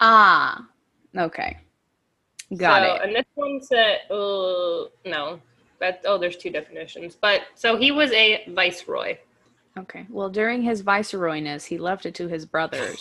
[0.00, 0.66] Ah,
[1.16, 1.58] okay.
[2.56, 3.02] Got so, it.
[3.02, 5.40] And this one said, uh, no,
[5.80, 7.16] that oh, there's two definitions.
[7.20, 9.18] But so he was a viceroy.
[9.78, 10.06] Okay.
[10.08, 12.98] Well, during his viceroyness, he left it to his brothers.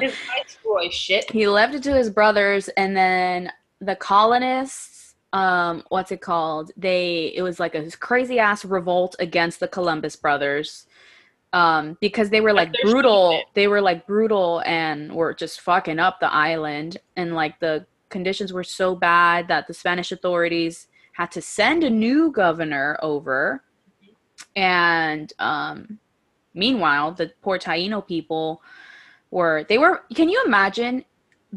[0.00, 1.30] His viceroy shit.
[1.30, 4.97] he left it to his brothers, and then the colonists,
[5.32, 6.70] um, what's it called?
[6.76, 10.86] They it was like a crazy ass revolt against the Columbus brothers.
[11.54, 13.46] Um, because they were like brutal, stupid.
[13.54, 18.52] they were like brutal and were just fucking up the island, and like the conditions
[18.52, 23.64] were so bad that the Spanish authorities had to send a new governor over
[24.54, 25.98] and um
[26.54, 28.62] meanwhile the poor taino people
[29.30, 31.04] were they were can you imagine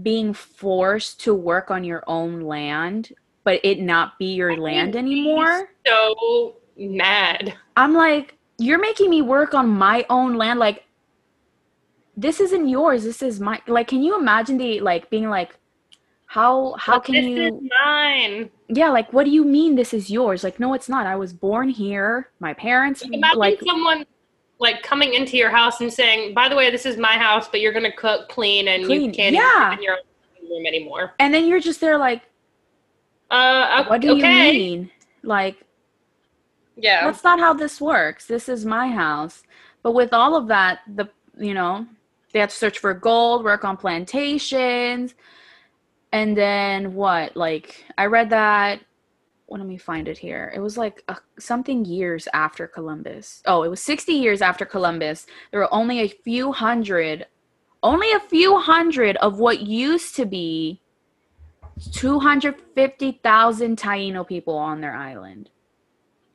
[0.01, 5.69] being forced to work on your own land but it not be your land anymore
[5.85, 7.53] So mad.
[7.77, 10.83] i'm like you're making me work on my own land like
[12.17, 15.57] this isn't yours this is my like can you imagine the like being like
[16.25, 18.49] how how But can this you is mine.
[18.69, 21.33] yeah like what do you mean this is yours like no it's not i was
[21.33, 24.05] born here my parents Imagine like someone
[24.59, 27.61] like coming into your house and saying, "By the way, this is my house, but
[27.61, 29.73] you're gonna cook, clean, and you can't yeah.
[29.73, 32.21] in your own room anymore." and then you're just there like
[33.31, 34.51] Uh, what do okay.
[34.51, 34.91] you mean?
[35.23, 35.65] Like
[36.75, 37.05] Yeah.
[37.05, 38.27] that's not how this works.
[38.27, 39.43] This is my house.
[39.83, 41.87] But with all of that the you know
[42.33, 45.15] they had to search for gold work on plantations.
[46.13, 47.37] And then what?
[47.37, 48.81] Like i read that.
[49.47, 50.51] Well, let me find it here.
[50.55, 53.41] It was like a, something years after columbus.
[53.45, 55.25] Oh it was 60 years after columbus.
[55.51, 57.25] There were only a few hundred
[57.83, 60.81] only a few hundred of what used to be
[61.93, 65.49] 250,000 Taino people on their island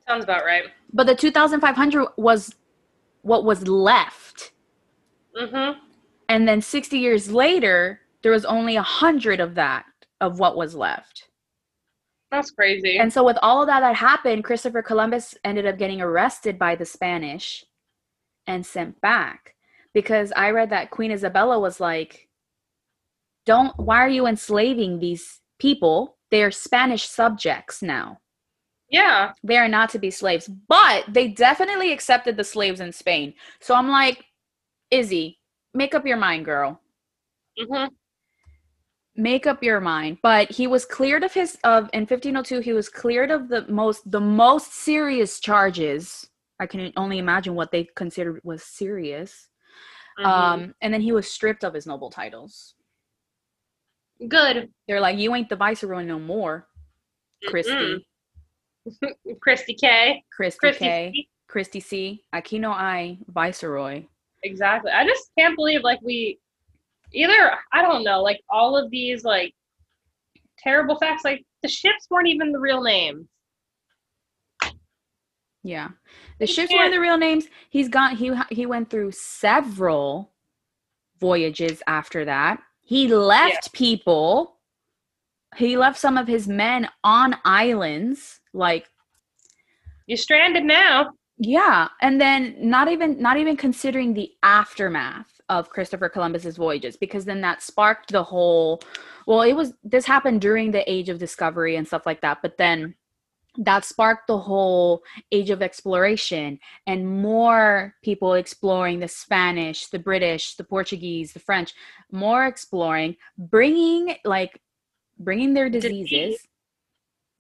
[0.09, 0.65] Sounds about right.
[0.93, 2.55] but the 2500 was
[3.23, 4.53] what was left
[5.41, 5.79] Mm-hmm.
[6.31, 9.85] and then 60 years later there was only a hundred of that
[10.23, 11.29] of what was left
[12.31, 12.97] That's crazy.
[12.99, 16.75] and so with all of that that happened christopher columbus ended up getting arrested by
[16.75, 17.65] the spanish
[18.47, 19.57] and sent back
[19.93, 22.26] because i read that queen isabella was like
[23.47, 26.19] don't why are you enslaving these people?
[26.31, 28.19] They are spanish subjects now.
[28.91, 29.33] Yeah.
[29.43, 33.35] they are not to be slaves but they definitely accepted the slaves in spain.
[33.61, 34.25] So i'm like
[34.91, 35.39] izzy
[35.75, 36.81] make up your mind girl.
[37.59, 37.95] Mm-hmm.
[39.17, 40.19] make up your mind.
[40.23, 44.11] But he was cleared of his of in 1502 he was cleared of the most
[44.11, 46.29] the most serious charges.
[46.61, 49.49] I can only imagine what they considered was serious.
[50.19, 50.31] Mm-hmm.
[50.31, 52.76] um and then he was stripped of his noble titles
[54.29, 54.71] Good.
[54.89, 56.67] they're like you ain't the viceroy no more
[57.49, 58.07] christy.
[59.41, 60.23] Christy K.
[60.35, 61.29] christy Christy k C.
[61.49, 64.05] christy c aquí no hay viceroy
[64.43, 64.93] Exactly.
[64.93, 66.39] I just can't believe like we
[67.13, 69.53] either I don't know like all of these like
[70.59, 73.27] terrible facts like the ships weren't even the real names.
[75.65, 75.89] Yeah,
[76.39, 77.47] the You ships weren't can't- the real names.
[77.71, 78.15] He's gone.
[78.17, 80.33] He he went through several
[81.19, 82.63] voyages after that.
[82.87, 84.59] He left people.
[85.57, 88.41] He left some of his men on islands.
[88.55, 88.87] Like
[90.07, 91.11] You're stranded now.
[91.37, 97.25] yeah, and then not even not even considering the aftermath of Christopher Columbus's voyages, because
[97.25, 98.81] then that sparked the whole.
[99.27, 102.57] Well, it was this happened during the Age of Discovery and stuff like that, but
[102.57, 102.95] then
[103.59, 110.55] that sparked the whole age of exploration and more people exploring the Spanish, the British,
[110.57, 111.75] the Portuguese, the French,
[112.11, 114.61] more exploring, bringing like
[115.19, 116.11] bringing their Disease.
[116.11, 116.47] diseases,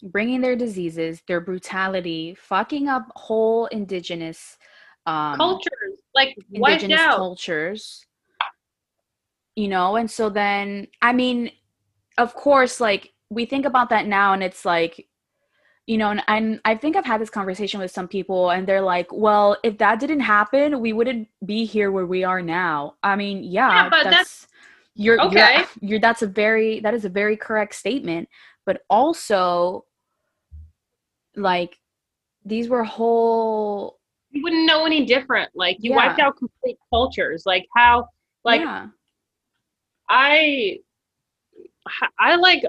[0.03, 4.57] bringing their diseases, their brutality, fucking up whole indigenous
[5.07, 7.17] um, Cultures like indigenous out.
[7.17, 8.05] cultures
[9.55, 11.51] you know and so then i mean
[12.19, 15.07] of course like we think about that now and it's like
[15.87, 18.81] you know and, and i think i've had this conversation with some people and they're
[18.81, 23.15] like well if that didn't happen we wouldn't be here where we are now i
[23.17, 24.47] mean yeah, Yeah, but that's, that's-
[24.95, 25.57] you're, okay.
[25.59, 28.29] you're you're that's a very that is a very correct statement
[28.65, 29.85] but also
[31.37, 31.79] like
[32.45, 33.99] these were whole
[34.31, 35.51] You wouldn't know any different.
[35.55, 35.97] Like you Yeah.
[35.97, 37.43] wiped out complete cultures.
[37.45, 38.09] Like how
[38.45, 38.87] like yeah
[40.09, 40.79] I
[42.19, 42.63] I like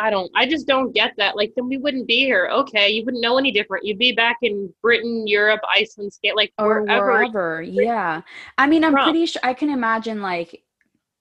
[0.00, 0.30] I don't.
[0.34, 1.36] I just don't get that.
[1.36, 2.48] Like, then we wouldn't be here.
[2.50, 3.84] Okay, you wouldn't know any different.
[3.84, 7.06] You'd be back in Britain, Europe, Iceland, Scale, like or wherever.
[7.06, 7.62] wherever.
[7.62, 8.22] Yeah.
[8.56, 9.04] I mean, I'm From.
[9.04, 10.62] pretty sure I can imagine like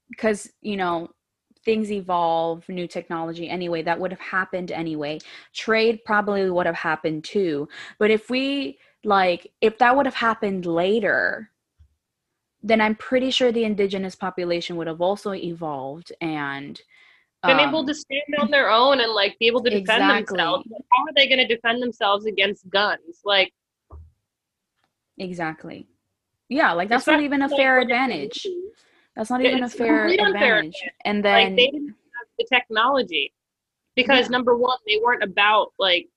[0.09, 1.09] because you know
[1.65, 3.81] things evolve, new technology anyway.
[3.81, 5.19] That would have happened anyway.
[5.53, 7.67] Trade probably would have happened too.
[7.97, 11.51] But if we like, if that would have happened later,
[12.63, 16.81] then I'm pretty sure the indigenous population would have also evolved and
[17.45, 20.38] Been um, able to stand on their own and like be able to defend Exactly.
[20.38, 20.67] themselves.
[20.69, 23.21] Like, how are they going to defend themselves against guns?
[23.23, 23.54] Like
[25.17, 25.88] exactly.
[26.49, 28.45] Yeah, like that's not even a fair advantage.
[29.15, 30.84] That's not even a fair advantage.
[31.06, 33.34] And then like they didn't have the technology
[33.95, 34.34] because Yeah.
[34.38, 36.10] number one they weren't about like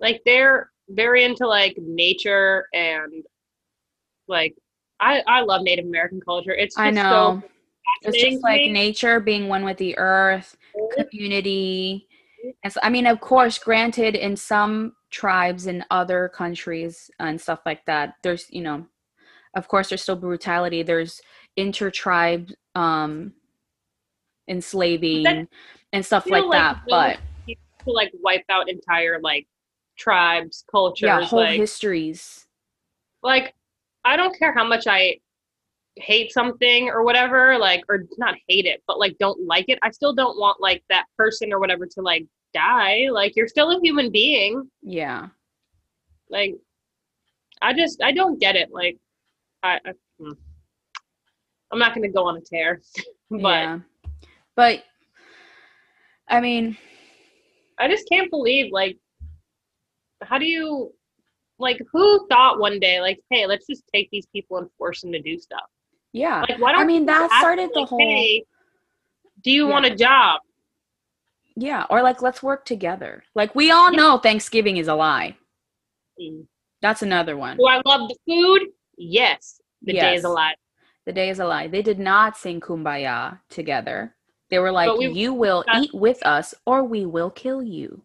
[0.00, 3.24] like they're very into like nature and
[4.26, 4.54] like
[5.00, 7.40] i i love native american culture it's just I know.
[7.42, 7.50] so
[8.02, 8.72] It's just like me.
[8.72, 10.56] nature being one with the earth,
[10.96, 12.06] community.
[12.62, 17.60] And so, I mean, of course, granted, in some tribes in other countries and stuff
[17.66, 18.86] like that, there's, you know,
[19.54, 20.82] of course, there's still brutality.
[20.82, 21.20] There's
[21.56, 23.32] inter-tribe um,
[24.48, 25.48] enslaving
[25.92, 26.82] and stuff like like that.
[26.88, 27.18] But
[27.84, 29.46] to like wipe out entire like
[29.98, 32.46] tribes cultures yeah, whole like histories.
[33.22, 33.54] like
[34.04, 35.18] I don't care how much I
[36.00, 39.78] hate something or whatever, like or not hate it, but like don't like it.
[39.82, 43.08] I still don't want like that person or whatever to like die.
[43.10, 44.70] Like you're still a human being.
[44.82, 45.28] Yeah.
[46.30, 46.54] Like
[47.62, 48.70] I just I don't get it.
[48.72, 48.98] Like
[49.62, 50.32] I, I hmm.
[51.70, 52.80] I'm not gonna go on a tear,
[53.30, 53.78] but yeah.
[54.56, 54.84] But
[56.28, 56.76] I mean,
[57.78, 58.98] I just can't believe like
[60.22, 60.92] how do you
[61.58, 65.12] like who thought one day like hey let's just take these people and force them
[65.12, 65.68] to do stuff
[66.12, 66.40] yeah.
[66.48, 68.44] like why don't I mean, that started the whole hey,
[69.42, 69.72] do you Yeah.
[69.72, 70.40] want a job
[71.56, 73.24] Yeah, or like let's work together.
[73.34, 73.96] Like we all Yeah.
[73.98, 75.36] know Thanksgiving is a lie.
[76.20, 76.46] Mm.
[76.80, 77.56] That's another one.
[77.56, 80.54] do I love the food yes the day is a lie
[81.06, 81.68] The day is a lie.
[81.68, 84.14] They did not sing Kumbaya together.
[84.50, 88.02] They were like, we- "You will eat with us, or we will kill you."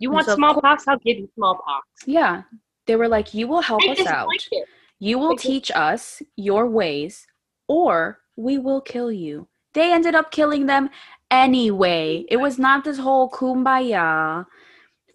[0.00, 2.42] you want so smallpox I'll give you smallpox Yeah,
[2.86, 4.28] they were like, "You will help I us out.
[4.34, 4.68] it
[5.04, 7.26] You will teach us your ways,
[7.68, 10.88] or we will kill you." They ended up killing them
[11.30, 12.24] anyway.
[12.28, 14.46] It was not this whole Kumbaya,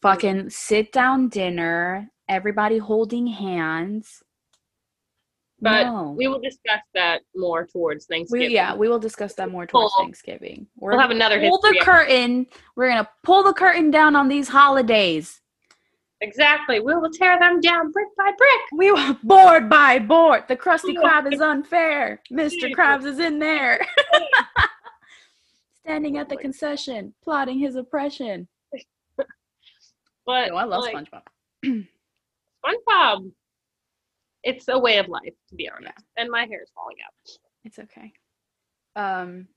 [0.02, 4.22] fucking sit down dinner, everybody holding hands.
[5.62, 6.16] But no.
[6.18, 9.92] we will discuss that more towards We, Thanksgiving yeah, we will discuss that more towards
[9.94, 10.68] Pull- Thanksgiving.
[10.78, 12.48] We're we'll have another pull the curtain.
[12.76, 15.39] We're gonna pull the curtain down on these holidays.
[16.22, 20.44] Exactly we will tear them down brick by brick We will board by board.
[20.48, 21.02] The Krusty Yeah.
[21.02, 22.22] Krab is unfair.
[22.32, 22.74] Mr.
[22.74, 23.86] Krabs is in there,
[25.86, 28.48] standing at the concession, plotting his oppression.
[30.26, 31.22] but Yo, I love like, SpongeBob.
[32.66, 33.32] SpongeBob,
[34.44, 36.04] it's a way of life, to be honest.
[36.18, 37.14] And my hair is falling out.
[37.64, 38.14] It's okay.
[38.96, 39.48] Um,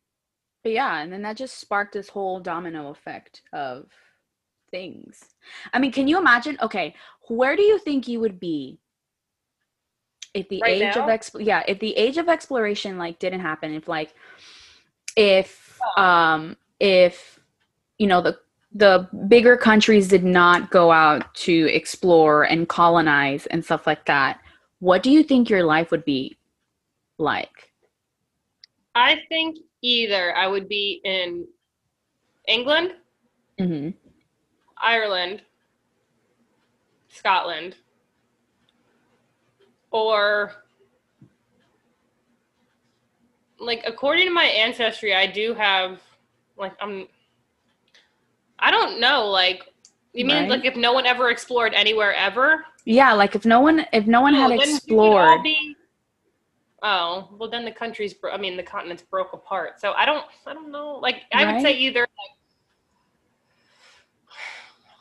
[0.63, 3.87] but yeah, and then that just sparked this whole domino effect of
[4.73, 5.21] things.
[5.73, 6.59] I mean, can you imagine?
[6.61, 6.97] Okay,
[7.29, 8.81] where do you think you would be
[10.35, 13.73] if the Right age of exp- yeah, if the age of exploration like didn't happen?
[13.73, 14.15] If like,
[15.17, 17.39] if um, if
[17.99, 18.37] you know the
[18.75, 24.41] the bigger countries did not go out to explore and colonize and stuff like that,
[24.81, 26.37] what do you think your life would be
[27.19, 27.71] like?
[28.95, 31.47] I think either I would be in
[32.49, 32.95] England,
[33.63, 34.02] Mm-hmm.
[34.83, 35.43] Ireland,
[37.09, 37.77] Scotland,
[39.91, 40.53] or
[43.59, 46.01] like according to my ancestry, I do have
[46.57, 47.07] like I'm.
[48.59, 49.27] I don't know.
[49.27, 49.65] Like,
[50.13, 50.51] you mean Right.
[50.51, 52.65] like if no one ever explored anywhere ever?
[52.85, 55.77] Yeah, like if no one if no one had then we would all explored, be-
[56.85, 58.15] Oh well, then the countries.
[58.31, 59.81] I mean, the continents broke apart.
[59.81, 60.25] So I don't.
[60.47, 60.99] I don't know.
[61.01, 62.01] Like I would say either.
[62.01, 62.37] Like,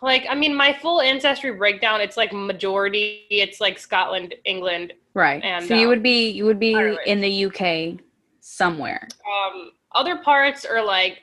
[0.02, 2.02] like I mean, my full ancestry breakdown.
[2.02, 3.26] It's like majority.
[3.30, 4.94] It's like Scotland, England.
[5.14, 5.44] right?
[5.44, 7.00] and, so you um, would be you would be Ireland.
[7.06, 8.00] in the UK
[8.40, 9.08] somewhere.
[9.26, 11.20] Um, other parts are like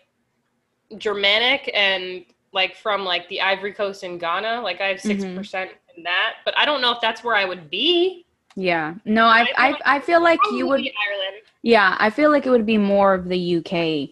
[0.97, 4.61] Germanic and like from like the Ivory Coast in Ghana.
[4.63, 5.37] Like I have 6 Mhm.
[5.37, 8.25] percent in that, but I don't know if that's where I would be.
[8.55, 8.95] Yeah.
[9.05, 11.43] No, I I I feel I feel like you would Ireland.
[11.63, 14.11] Yeah, I feel like it would be more of the UK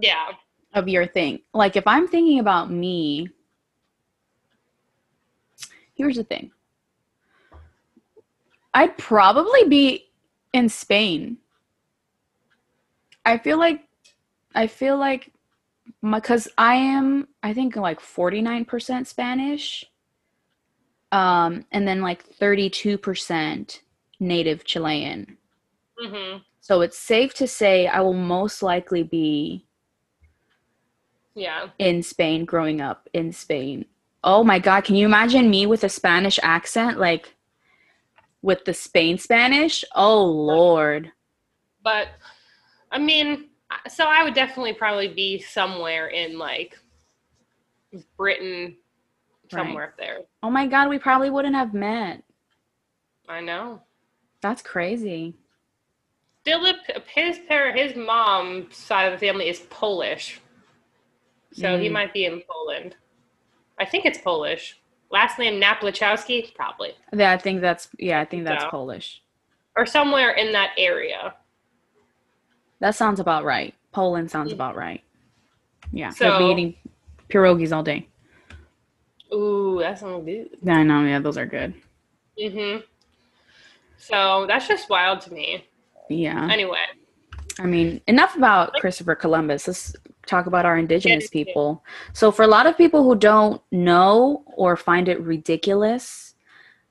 [0.00, 0.28] Yeah.
[0.72, 1.40] of your thing.
[1.52, 3.28] Like if I'm thinking about me,
[5.94, 6.50] here's the thing.
[8.74, 10.06] I'd probably be
[10.52, 11.38] in Spain.
[13.24, 13.82] I feel like
[14.54, 15.32] I feel like
[16.02, 19.84] because I am, I think like 49% Spanish,
[21.12, 23.80] um, and then like 32%
[24.20, 25.36] native Chilean.
[25.98, 29.66] hmm So it's safe to say I will most likely be
[31.34, 31.68] Yeah.
[31.78, 33.86] in Spain, growing up in Spain.
[34.26, 36.98] Oh my God, can you imagine me with a Spanish accent?
[36.98, 37.34] Like
[38.40, 39.84] with the Spain Spanish?
[39.94, 41.12] Oh Lord.
[41.82, 42.08] But
[42.90, 43.50] I mean,
[43.86, 46.78] so I would definitely probably be somewhere in like
[48.16, 48.76] Britain,
[49.50, 50.20] somewhere up there.
[50.42, 52.22] Oh my God, we probably wouldn't have met.
[53.28, 53.82] I know.
[54.40, 55.34] That's crazy.
[56.46, 56.76] Philip,
[57.14, 60.40] his parent, his mom's side of the family is Polish,
[61.52, 61.92] so he Mm.
[61.92, 62.96] might be in Poland.
[63.78, 64.78] I think it's Polish.
[65.10, 68.70] Last name Naplichowski, probably, Yeah, I think that's yeah, I think that's So.
[68.70, 69.22] Polish.
[69.76, 71.34] or somewhere in that area.
[72.80, 73.74] That sounds about right.
[73.92, 74.54] Poland sounds Mm.
[74.54, 75.02] about right.
[75.92, 76.74] Yeah, So- be eating
[77.28, 78.08] pierogies all day.
[79.32, 80.50] Ooh, that sounds good.
[80.62, 81.04] Yeah, I know.
[81.04, 81.74] Yeah, those are good.
[82.38, 82.76] hmm
[83.96, 85.66] So that's just wild to me.
[86.08, 86.48] Yeah.
[86.50, 86.82] Anyway,
[87.58, 89.66] I mean, enough about Christopher Columbus.
[89.66, 89.96] Let's
[90.26, 91.84] talk about our indigenous people.
[92.12, 96.34] So, for a lot of people who don't know or find it ridiculous,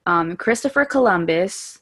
[0.06, 1.80] um, Christopher Columbus,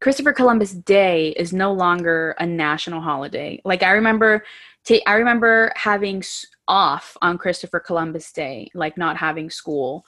[0.00, 3.60] Christopher Columbus Day is no longer a national holiday.
[3.64, 4.44] Like I remember,
[4.84, 10.04] ta- I remember having s- off on Christopher Columbus Day, like not having school,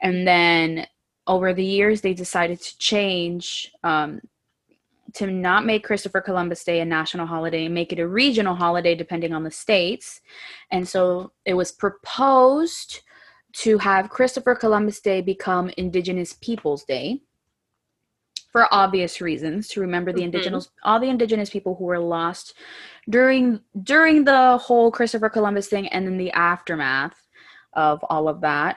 [0.00, 0.86] and then
[1.26, 4.20] over the years they decided to change um,
[5.14, 8.94] to not make Christopher Columbus Day a national holiday and make it a regional holiday
[8.94, 10.20] depending on the states.
[10.70, 13.00] And so it was proposed
[13.54, 17.20] to have Christopher Columbus Day become Indigenous Peoples Day
[18.50, 20.24] for obvious reasons to remember the Mhm.
[20.24, 22.54] indigenous all the indigenous people who were lost
[23.08, 27.26] during during the whole Christopher Columbus thing and then the aftermath
[27.72, 28.76] of all of that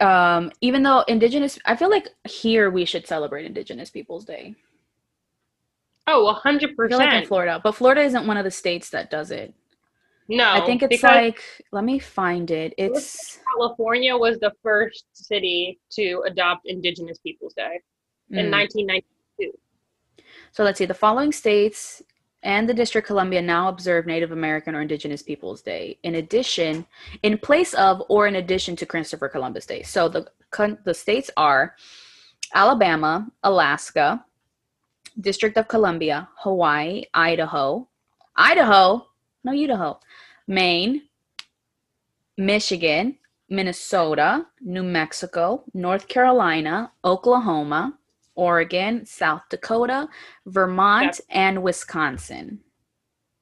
[0.00, 4.54] um even though indigenous i feel like here we should celebrate indigenous peoples day
[6.06, 7.26] oh, a hundred I feel like in.
[7.26, 9.54] Florida, but Florida isn't one of the states that does it.
[10.28, 11.42] No, I think it's like
[11.72, 12.72] let me find it.
[12.78, 17.80] It's California was the first city to adopt Indigenous Peoples Day
[18.30, 18.50] in mm.
[18.50, 19.58] 1990.
[20.52, 20.86] so let's see.
[20.86, 22.02] The following states
[22.42, 25.98] and the District of Columbia now observe Native American or Indigenous Peoples Day.
[26.02, 26.86] In addition,
[27.22, 29.82] in place of or in addition to Christopher Columbus Day.
[29.82, 30.26] So the
[30.84, 31.74] the states are
[32.54, 34.24] Alabama, Alaska,
[35.20, 37.88] District of Columbia, Hawaii, Idaho,
[38.36, 39.06] Idaho,
[39.44, 40.00] no Idaho,
[40.46, 41.02] Maine,
[42.36, 43.16] Michigan,
[43.48, 47.96] Minnesota, New Mexico, North Carolina, Oklahoma,
[48.34, 50.08] Oregon, South Dakota,
[50.46, 52.60] Vermont, and Wisconsin.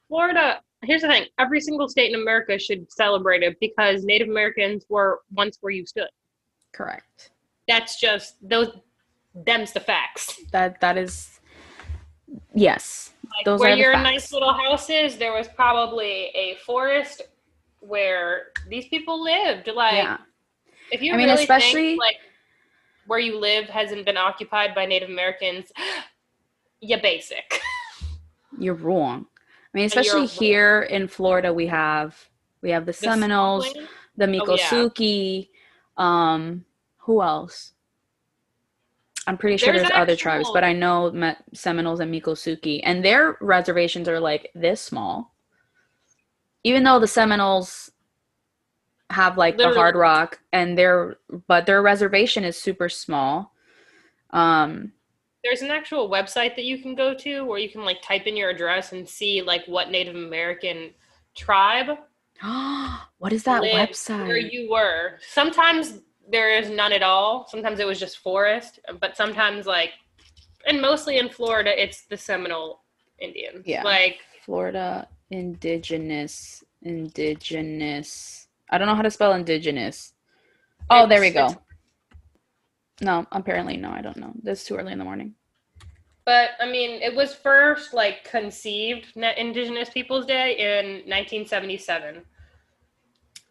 [0.08, 4.84] Florida, here's the thing: every single state in America should celebrate it because Native Americans
[4.90, 6.10] were once where you stood.
[6.72, 7.30] Correct.
[7.66, 8.76] That's just those.
[9.34, 10.38] Them's the facts.
[10.50, 11.31] That that is
[12.54, 13.12] yes.
[13.36, 14.04] Like Those where your facts.
[14.04, 17.22] nice little house is, there was probably a forest
[17.80, 19.68] where these people lived.
[19.74, 20.18] Like, yeah.
[20.90, 22.16] if you I mean, really especially- think like
[23.06, 25.72] where you live hasn't been occupied by Native Americans,
[26.80, 27.60] you're basic.
[28.58, 29.26] You're wrong.
[29.74, 32.28] I mean, especially here in Florida, we have
[32.60, 33.72] we have the The Seminoles,
[34.16, 34.40] the Oh, yeah.
[34.40, 35.48] Miccosukee.
[35.96, 36.66] Um,
[36.98, 37.71] who else?
[39.26, 43.04] I'm pretty sure There's there's, other tribes, but I know Me- Seminoles and Miccosukee, and
[43.04, 45.32] their reservations are like this small.
[46.64, 47.90] Even though the Seminoles
[49.10, 51.16] have like the Hard Rock, and their
[51.46, 53.54] but their reservation is super small.
[54.30, 54.92] Um,
[55.44, 58.36] There's an actual website that you can go to where you can like type in
[58.36, 60.90] your address and see like what Native American
[61.36, 61.98] tribe
[63.18, 64.26] what is that website?
[64.26, 65.18] where you were.
[65.30, 66.00] Sometimes
[66.32, 67.46] there is none at all.
[67.48, 69.90] Sometimes it was just forest, but sometimes like,
[70.66, 72.80] and mostly in Florida, it's the Seminole
[73.20, 73.62] Indians.
[73.66, 73.84] Yeah.
[73.84, 78.48] Like Florida indigenous indigenous.
[78.70, 80.14] I don't know how to spell indigenous.
[80.90, 81.56] Oh, there we go.
[83.00, 84.32] No, apparently no, I don't know.
[84.42, 85.34] This is too early in the morning.
[86.24, 92.22] But I mean, it was first like conceived Na- Indigenous Peoples Day in 1977.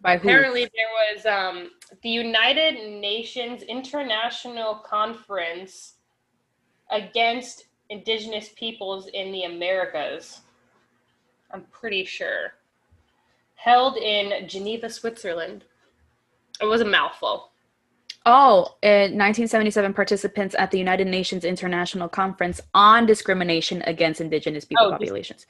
[0.02, 0.28] By who?
[0.30, 1.72] Apparently, there was um,
[2.02, 5.96] the United Nations International Conference
[6.90, 10.42] against Indigenous Peoples in the Americas.
[11.52, 12.54] I'm pretty sure.
[13.56, 15.66] Held in Geneva, Switzerland.
[16.62, 17.52] It was a mouthful.
[18.26, 24.88] Oh, in 1977 participants at the United Nations International Conference on Discrimination Against Indigenous People
[24.88, 25.48] Oh, Populations.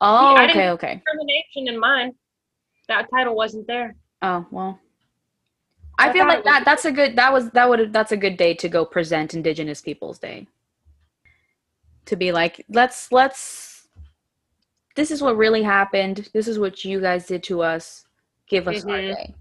[0.00, 1.02] Oh, okay, okay.
[1.04, 2.14] Discrimination in mine.
[2.88, 3.96] That title wasn't there.
[4.22, 4.78] Oh well.
[5.98, 8.36] I, I feel like that that's a good that was that would that's a good
[8.36, 10.46] day to go present Indigenous Peoples Day.
[12.06, 13.86] To be like, let's let's
[14.96, 16.28] this is what really happened.
[16.32, 18.04] This is what you guys did to us.
[18.48, 19.14] Give us our Mhm.
[19.14, 19.34] day.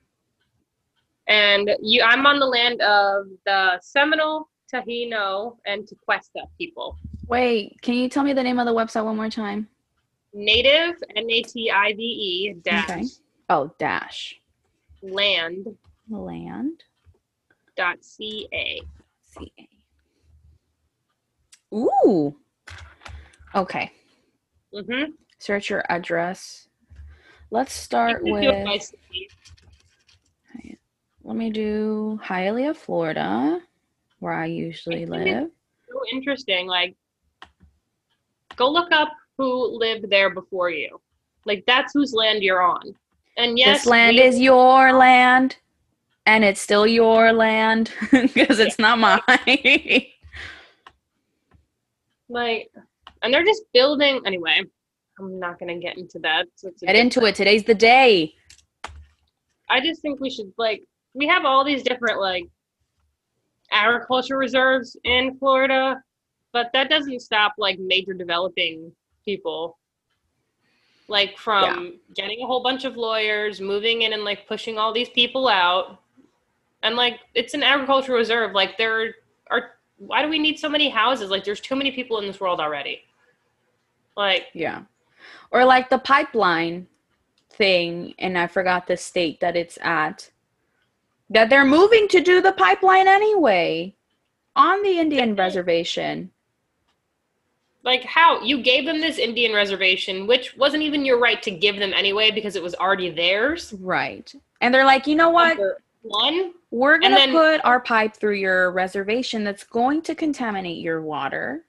[1.27, 6.97] And you, I'm on the land of the Seminole, Taino, and Tequesta people.
[7.27, 9.67] Wait, can you tell me the name of the website one more time?
[10.33, 13.03] Native, N-A-T-I-V-E, dash, Okay.
[13.49, 14.39] Oh, dash
[15.01, 15.67] land,
[16.09, 16.83] land
[17.75, 18.81] dot C-A.
[19.33, 19.69] ca.
[21.73, 22.35] Ooh.
[23.55, 23.91] Okay.
[24.73, 25.11] Mm-hmm.
[25.39, 26.67] Search your address.
[27.51, 28.43] Let's start with.
[31.23, 33.59] Let me do Hialeah, Florida,
[34.19, 35.49] where I usually live.
[35.89, 36.67] So interesting.
[36.67, 36.95] Like,
[38.55, 40.99] go look up who lived there before you.
[41.45, 42.93] Like, that's whose land you're on.
[43.37, 45.57] And yes, this land we- is your land,
[46.25, 49.21] and it's still your land because it's not mine.
[52.29, 52.69] like
[53.21, 54.61] and they're just building anyway
[55.17, 57.35] i'm not gonna get into that so Get into it.
[57.35, 58.33] Today's the day.
[59.69, 60.83] i just think we should like
[61.13, 62.43] we have all these different like
[63.71, 66.01] agriculture reserves in florida
[66.51, 68.91] but that doesn't stop like major developing
[69.27, 69.77] people
[71.07, 75.09] like from getting a whole bunch of lawyers moving in and like pushing all these
[75.09, 75.99] people out
[76.83, 79.13] and like it's an agricultural reserve like there
[79.51, 82.39] are why do we need so many houses like there's too many people in this
[82.39, 83.03] world already
[84.17, 84.81] like Yeah.
[85.51, 86.87] Or like the pipeline
[87.51, 90.31] thing, and I forgot the state that it's at.
[91.29, 93.95] That they're moving to do the pipeline anyway
[94.55, 96.31] on the Indian reservation.
[97.87, 101.77] Like how you gave them this indian reservation which wasn't even your right to give
[101.77, 103.73] them anyway because it was already theirs?
[103.79, 104.31] Right.
[104.61, 105.57] And they're like, you know what?
[106.01, 106.53] One.
[106.69, 111.01] We're going to then- put our pipe through your reservation that's going to contaminate your
[111.01, 111.63] water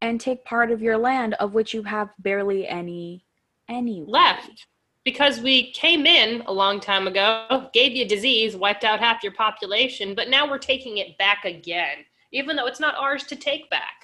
[0.00, 3.24] and take part of your land of which you have barely any
[3.68, 4.66] any left.
[5.04, 9.32] Because we came in a long time ago gave you disease wiped out half your
[9.32, 11.98] population but now we're taking it back again
[12.32, 13.95] even though it's not ours to take back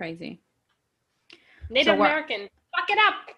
[0.00, 0.40] Crazy.
[1.68, 3.36] native what- american fuck it up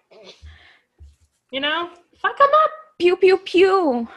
[1.51, 4.07] you know fuck them up Pew pew pew.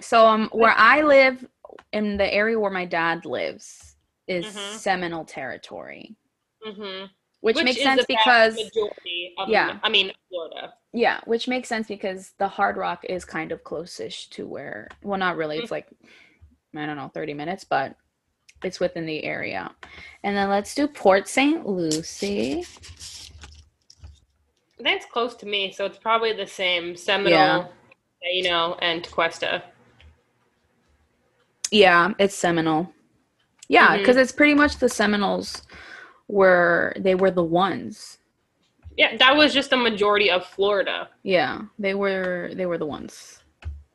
[0.00, 1.44] So um where I live
[1.92, 3.96] in the area where my dad lives
[4.28, 4.76] is Mhm.
[4.76, 6.14] Seminole territory.
[6.62, 7.06] hmm
[7.40, 9.80] Which, makes is sense the because majority of, yeah.
[9.82, 14.28] i mean florida yeah, which makes sense because the Hard Rock is kind of close-ish
[14.30, 15.88] to where well not really, it's like
[16.76, 17.96] I don't know, 30 minutes, but
[18.62, 19.70] it's within the area.
[20.22, 21.66] And then let's do Port St.
[21.66, 22.64] Lucie.
[24.78, 26.96] That's close to me, so it's probably the same.
[26.96, 27.66] Seminole, Yeah.
[28.32, 29.62] you know, and Tequesta.
[31.70, 32.92] Yeah, it's Seminole.
[33.68, 33.98] Yeah, mm-hmm.
[33.98, 35.62] because it's pretty much the Seminoles
[36.28, 38.18] were they were the ones.
[38.96, 41.08] Yeah, that was just the majority of Florida.
[41.22, 43.42] Yeah, they were they were the ones.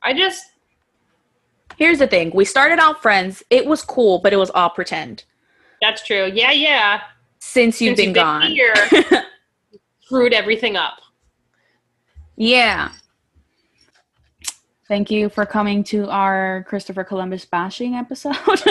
[0.01, 0.45] I just
[1.77, 3.43] Here's the thing: we started out friends.
[3.49, 5.23] It was cool, but it was all pretend.
[5.81, 6.31] that's true.
[6.33, 7.01] Yeah, yeah.
[7.39, 8.73] Since you've Since been gone, here,
[10.01, 10.99] screwed everything up.
[12.35, 12.89] yeah.
[14.87, 18.35] Thank you for coming to our Christopher Columbus bashing episode.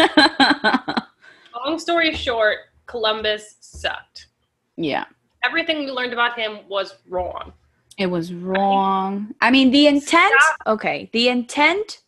[1.66, 4.28] Long story short, Columbus sucked.
[4.76, 5.06] yeah,
[5.44, 7.52] Everything we learned about him was wrong.
[7.98, 9.34] it was wrong.
[9.40, 10.34] I mean, the intent.
[10.68, 12.00] Okay, the intent.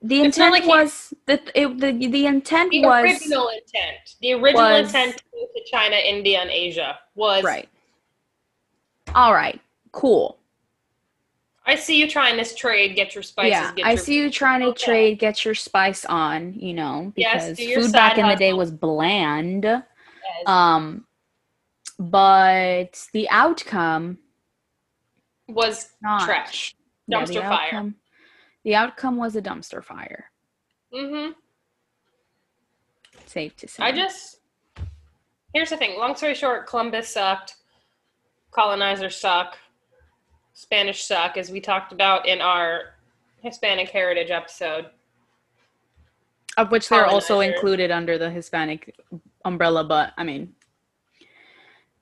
[0.00, 4.70] The intent like was the it, the the intent The was original intent, the original
[4.70, 7.68] was- intent to China, India, and Asia was right.
[9.14, 9.60] All right,
[9.92, 10.38] cool.
[11.66, 12.94] I see you trying this trade.
[12.94, 13.72] Get your spices.
[13.76, 14.84] yeah, I see you trying to Okay.
[14.84, 18.52] trade, get your spice on, you know, because your food back side in the day
[18.54, 19.64] was bland.
[19.64, 19.82] Yes.
[20.46, 21.06] Um,
[21.98, 24.18] but the outcome
[25.48, 26.74] was not trash.
[27.06, 27.50] Yeah, the fire.
[27.66, 27.96] outcome-
[28.68, 30.30] The outcome was a dumpster fire.
[30.94, 31.32] Mm-hmm.
[33.24, 33.82] Safe to say.
[33.82, 34.40] I just
[35.54, 35.98] Here's the thing.
[35.98, 37.56] Long story short, Columbus sucked.
[38.50, 39.56] Colonizers suck.
[40.52, 42.96] Spanish suck, as we talked about in our
[43.40, 44.90] Hispanic heritage episode.
[46.58, 48.94] Of which they're also included under the Hispanic
[49.46, 50.52] umbrella, but I mean,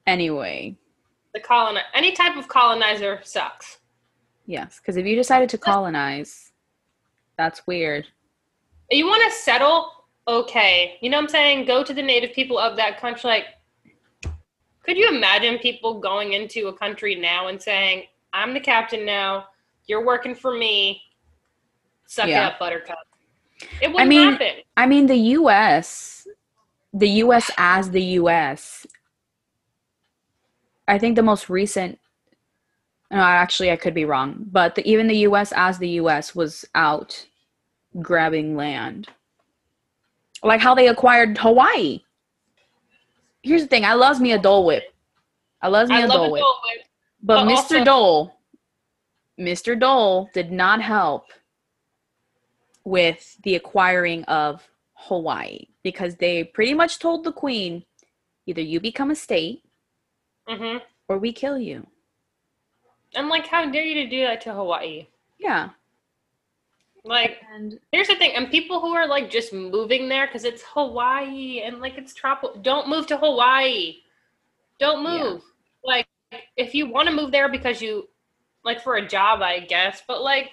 [0.05, 0.77] anyway,
[1.33, 3.79] The colon any type of colonizer sucks.
[4.47, 6.46] yes, because if you decided to colonize,
[7.37, 8.07] that's weird.
[8.91, 9.91] You want to settle?
[10.29, 10.97] Okay.
[11.01, 11.67] You know what I'm saying?
[11.67, 13.29] Go to the native people of that country.
[13.31, 13.45] Like,
[14.83, 19.47] could you imagine people going into a country now and saying, I'm the captain now,
[19.87, 21.03] you're working for me,
[22.07, 22.47] suck Yeah.
[22.47, 22.99] it up, buttercup?
[23.81, 24.63] It wouldn't mean- happen.
[24.77, 26.27] I mean, the U.S.,
[26.93, 27.51] the U.S.
[27.59, 28.87] as the U.S.
[30.89, 31.99] I think the most recent.
[33.11, 35.53] No, actually, I could be wrong, but the, even the U.S.
[35.57, 36.35] as the U.S.
[36.35, 37.27] was out
[38.01, 39.09] grabbing land,
[40.43, 42.01] like how they acquired Hawaii.
[43.43, 44.93] Here's the thing: I loves me a Dole Whip.
[45.63, 46.87] I loves me I a love Dole Whip, Dole Whip.
[47.23, 47.57] but but Mr.
[47.57, 48.35] also- Dole,
[49.39, 49.79] Mr.
[49.79, 51.27] Dole did not help
[52.85, 57.85] with the acquiring of Hawaii because they pretty much told the queen
[58.47, 59.63] either you become a state
[60.49, 60.81] Mhm.
[61.09, 61.87] or we kill you.
[63.15, 65.07] I'm like, how dare you to do that to Hawaii?
[65.39, 65.71] Yeah.
[67.05, 70.63] Like, And here's the thing, and people who are like just moving there because it's
[70.75, 73.99] Hawaii and like it's tropical, don't move to Hawaii.
[74.81, 75.23] Don't Yeah.
[75.23, 75.43] move.
[75.85, 76.09] Like,
[76.57, 78.09] if you want to move there because you,
[78.65, 80.51] like, for a job, I guess, but like,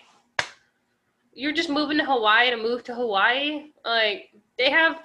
[1.34, 3.72] you're just moving to Hawaii to move to Hawaii.
[3.84, 4.30] Like,
[4.60, 5.02] they have.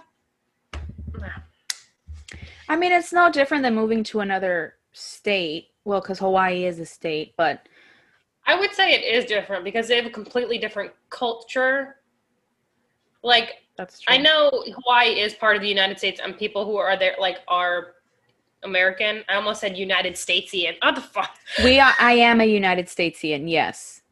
[2.68, 5.68] I mean, it's no different than moving to another state.
[5.88, 7.66] Well, because Hawaii is a state, but
[8.46, 11.96] I would say it is different because they have a completely different culture.
[13.22, 14.14] Like, that's true.
[14.14, 17.38] I know Hawaii is part of the United States, and people who are there like
[17.48, 17.94] are
[18.64, 19.24] American.
[19.30, 20.76] I almost said United Statesian.
[20.82, 21.34] Oh the fuck?
[21.64, 21.94] we are.
[21.98, 23.50] I am a United Statesian.
[23.50, 24.02] Yes,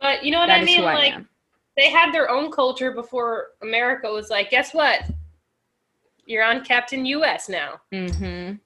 [0.00, 0.80] But you know what that I mean?
[0.80, 1.28] I Like am.
[1.76, 5.02] they had their own culture before America was like, guess what?
[6.26, 7.80] You're on Captain US now.
[7.94, 8.56] Mm-hmm.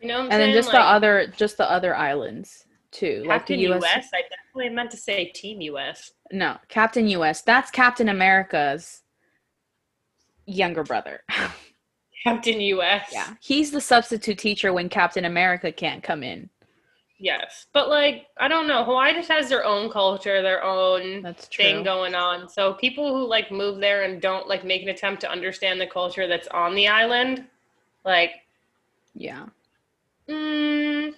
[0.00, 0.40] You know what I'm And saying?
[0.52, 3.82] then just like, the other, just the other islands too, like the Captain U.S.
[3.84, 4.08] US.
[4.14, 6.12] I definitely meant to say Team US.
[6.32, 7.42] No, Captain U.S.
[7.42, 9.02] That's Captain America's
[10.46, 11.22] younger brother.
[12.24, 13.08] Captain US.
[13.12, 16.48] yeah, he's the substitute teacher when Captain America can't come in.
[17.20, 17.66] Yes.
[17.72, 18.84] But like, I don't know.
[18.84, 22.48] Hawaii just has their own culture, their own That's thing going on.
[22.48, 25.86] So people who like move there and don't like make an attempt to understand the
[25.86, 27.44] culture that's on the island,
[28.04, 28.30] like,
[29.14, 29.46] Yeah.
[30.28, 31.14] Mm,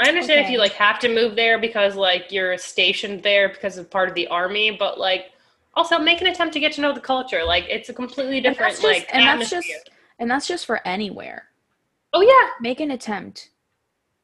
[0.00, 3.78] I understand if you like have to move there because like you're stationed there because
[3.78, 5.32] of part of the army, but like
[5.74, 7.44] also make an attempt to get to know the culture.
[7.44, 10.86] Like it's a completely different that's just, like and that's just, and that's just for
[10.86, 11.44] anywhere.
[12.12, 13.50] oh yeah, Make an attempt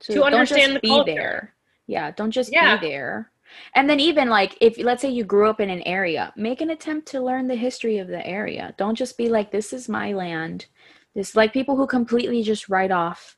[0.01, 1.14] to, To understand the be culture.
[1.14, 1.55] there.
[1.86, 2.78] Yeah, don't just Yeah.
[2.78, 3.30] be there.
[3.74, 6.70] And then even like if let's say you grew up in an area, make an
[6.70, 8.74] attempt to learn the history of the area.
[8.76, 10.66] Don't just be like this is my land.
[11.14, 13.38] This like people who completely just write off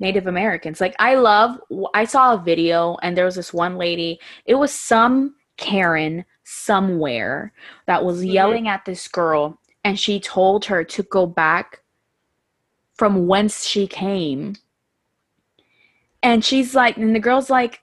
[0.00, 0.80] Native Americans.
[0.80, 1.60] Like I love
[1.94, 7.52] I saw a video and there was this one lady, it was some Karen somewhere
[7.86, 8.32] that was Mhm.
[8.32, 11.82] yelling at this girl and she told her to go back
[12.94, 14.56] from whence she came.
[16.22, 17.80] And she's like, and the girl's like,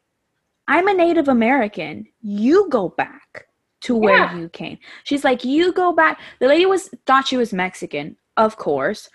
[0.67, 2.07] I'm a Native American.
[2.21, 3.45] You go back
[3.81, 4.35] to where Yeah.
[4.37, 4.77] you came.
[5.05, 6.19] She's like, you go back.
[6.39, 9.09] The lady was thought she was Mexican, of course.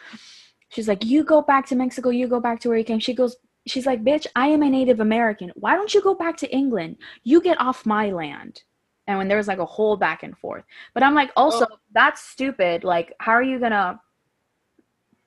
[0.73, 2.09] She's like, you go back to Mexico.
[2.09, 2.99] You go back to where you came.
[2.99, 5.53] She goes, she's like, bitch, I am a Native American.
[5.55, 6.97] Why don't you go back to England?
[7.25, 8.63] You get off my land.
[9.07, 10.65] And when there was like a whole back and forth,
[10.95, 11.77] but I'm like, also Oh.
[11.93, 12.85] that's stupid.
[12.85, 14.01] Like, how are you gonna?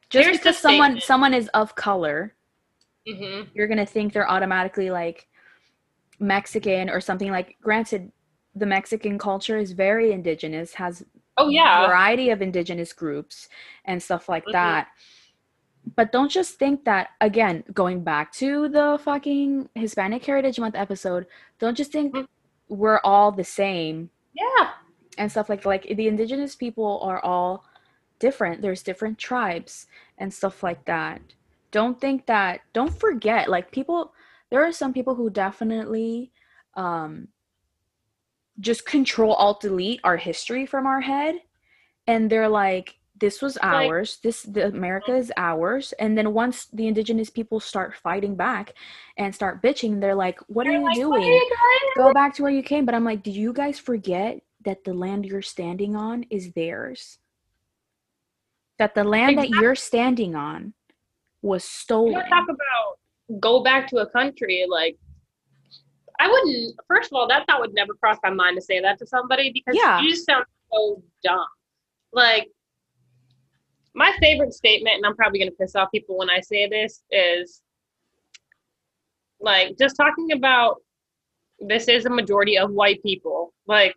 [0.10, 1.04] Just Here's because someone statement.
[1.04, 2.34] someone is of color,
[3.08, 5.28] hmm you're gonna think they're automatically like
[6.20, 8.12] Mexican or something like granted
[8.56, 11.04] the Mexican culture is very indigenous, has
[11.38, 11.86] Oh a yeah.
[11.86, 13.50] variety of indigenous groups
[13.84, 14.54] and stuff like Mhm.
[14.54, 14.88] that.
[15.96, 21.28] But don't just think that again, going back to the fucking Hispanic Heritage Month episode,
[21.60, 22.28] don't just think Mhm.
[22.70, 24.72] we're all the same Yeah.
[25.18, 27.64] and stuff like like the indigenous people are all
[28.20, 31.22] different there's different tribes and stuff like that
[31.72, 34.14] don't think that don't forget like people
[34.50, 36.32] there are some people who definitely
[36.76, 37.28] um
[38.60, 41.36] just control alt delete our history from our head
[42.08, 46.66] and they're like this was Like- ours this the america is ours and then once
[46.74, 48.74] the indigenous people start fighting back
[49.18, 51.52] and start bitching they're like what are you like, doing are you
[51.96, 52.86] go back to where you came.
[52.86, 57.20] But I'm like, do you guys forget that the land you're standing on is theirs?
[58.78, 60.74] that the land that you're standing on
[61.42, 62.14] was stolen.
[62.28, 64.98] talk about go back to a country like
[66.20, 66.76] I wouldn't.
[66.88, 69.52] First of all, that thought would never cross my mind to say that to somebody
[69.54, 70.00] because Yeah.
[70.02, 71.46] you just sound so dumb.
[72.14, 72.50] Like
[73.96, 77.62] my favorite statement, and I'm probably gonna piss off people when I say this, is
[79.40, 80.78] like just talking about
[81.60, 83.54] this is a majority of white people.
[83.68, 83.96] Like,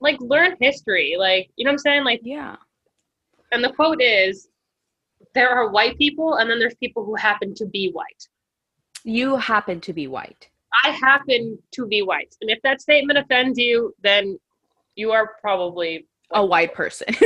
[0.00, 1.16] like learn history.
[1.18, 2.04] Like, you know what I'm saying?
[2.04, 2.56] Like, yeah.
[3.52, 4.48] and the quote is,
[5.34, 8.28] "There are white people, and then there's people who happen to be white."
[9.04, 10.48] You happen to be white.
[10.84, 12.34] I happen to be white.
[12.40, 14.38] And if that statement offends you, then
[14.96, 16.06] you are probably.
[16.32, 17.06] A white person.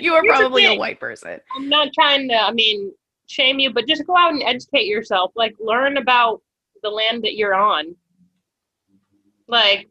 [0.00, 1.40] you are probably a white person.
[1.54, 2.92] I'm not trying to, I mean,
[3.26, 5.32] shame you, but just go out and educate yourself.
[5.36, 6.42] Like, learn about
[6.82, 7.94] the land that you're on.
[9.46, 9.88] Like,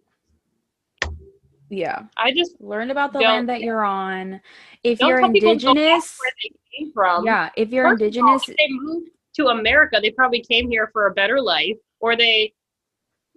[1.70, 2.04] Yeah.
[2.18, 4.41] I just Learn about the land that you're on.
[4.84, 7.26] If you're tell people to go back indigenous, where they came from.
[7.26, 10.70] yeah, if you're First of all, indigenous, if they moved to America, they probably came
[10.70, 12.54] here for a better life, or they,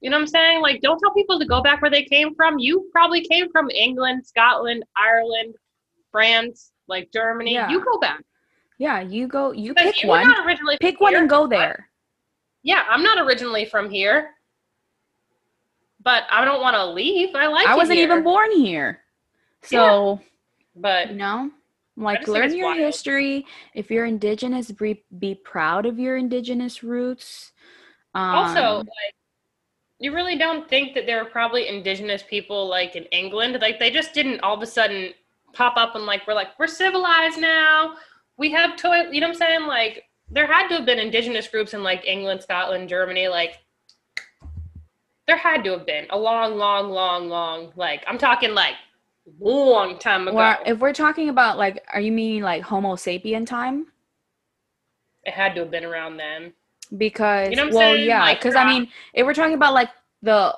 [0.01, 0.61] you know what I'm saying?
[0.62, 2.59] Like, don't tell people to go back where they came from.
[2.59, 5.55] You probably came from England, Scotland, Ireland,
[6.12, 7.55] France, like Germany.
[7.55, 7.68] Yeah.
[7.70, 8.22] You go back.
[8.78, 11.20] yeah, you go, you pick you one, originally pick one here.
[11.20, 11.88] and go there.
[12.62, 14.30] Yeah, I'm not originally from here,
[16.03, 17.34] but I don't want to leave.
[17.34, 17.66] I like.
[17.66, 18.07] I wasn't here.
[18.11, 19.01] even born here.
[19.62, 20.20] So,
[20.76, 21.51] But you know,
[21.97, 22.78] like learn your wild.
[22.78, 23.47] history.
[23.74, 27.53] If you're indigenous, be, be proud of your indigenous roots.
[28.14, 29.14] Um, also, like,
[29.99, 33.59] you really don't think that there were probably indigenous people like in England.
[33.61, 35.12] Like they just didn't all of a sudden
[35.53, 37.94] pop up and like we're like we're civilized now.
[38.36, 39.12] We have toilet.
[39.14, 39.66] You know what I'm saying?
[39.66, 43.28] Like there had to have been indigenous groups in like England, Scotland, Germany.
[43.28, 43.59] Like
[45.26, 47.72] there had to have been a long, long, long, long.
[47.76, 48.74] Like I'm talking like
[49.40, 50.36] long time ago.
[50.36, 53.86] or if we're talking about like, are you meaning like Homo sapien time?
[55.26, 56.53] it had to have been around then.
[56.97, 58.07] Because You know what I'm well saying?
[58.07, 59.91] yeah Like, because i uh, mean if we're talking about like
[60.22, 60.57] the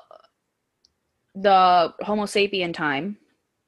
[1.34, 3.16] the homo sapien time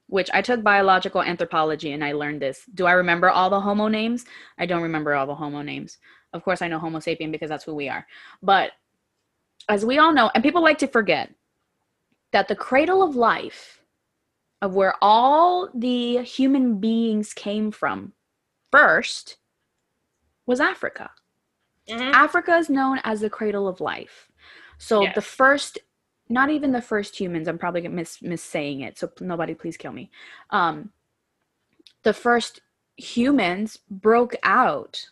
[0.08, 2.64] which i took biological anthropology and i learned this.
[2.74, 4.24] Do i remember all the homo names?
[4.58, 5.98] I don't remember all the homo names.
[6.32, 8.06] Of course i know homo sapien because that's who we are.
[8.42, 8.72] But
[9.68, 11.32] as we all know and people like to forget
[12.32, 13.80] that the cradle of life
[14.62, 18.12] of where all the human beings came from
[18.72, 19.36] first
[20.46, 21.10] was africa
[21.88, 22.12] Mhm.
[22.12, 24.30] Africa is known as the cradle of life.
[24.78, 25.78] So the first,
[26.28, 29.76] not even the first humans, I'm probably gonna miss miss saying it, so nobody please
[29.76, 30.10] kill me.
[30.50, 30.92] Um,
[32.02, 32.62] the first
[32.96, 35.06] humans broke out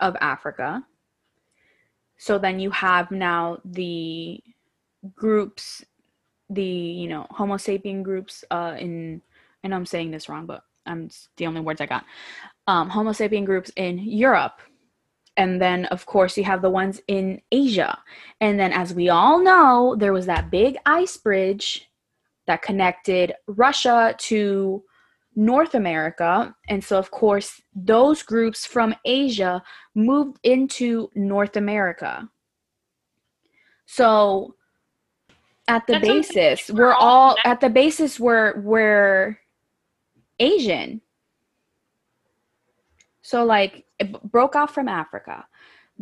[0.00, 0.84] of Africa.
[2.16, 4.42] So then you have now the
[5.14, 5.84] groups,
[6.50, 9.22] the you know Homo sapien groups uh, in.
[9.62, 12.04] I know I'm saying this wrong, but I'm the only words I got.
[12.66, 14.60] Um, Homo sapien groups in Europe
[15.36, 17.98] and then of course you have the ones in Asia.
[18.40, 21.90] And then as we all know, there was that big ice bridge
[22.46, 24.82] that connected Russia to
[25.36, 26.54] North America.
[26.68, 29.62] And so of course those groups from Asia
[29.94, 32.28] moved into North America.
[33.86, 34.54] So
[35.66, 38.60] at the That's what I'm saying, basis, we're we're all all at the basis we're
[38.60, 39.38] we're
[40.38, 41.00] Asian.
[43.22, 45.46] So like it broke off from Africa.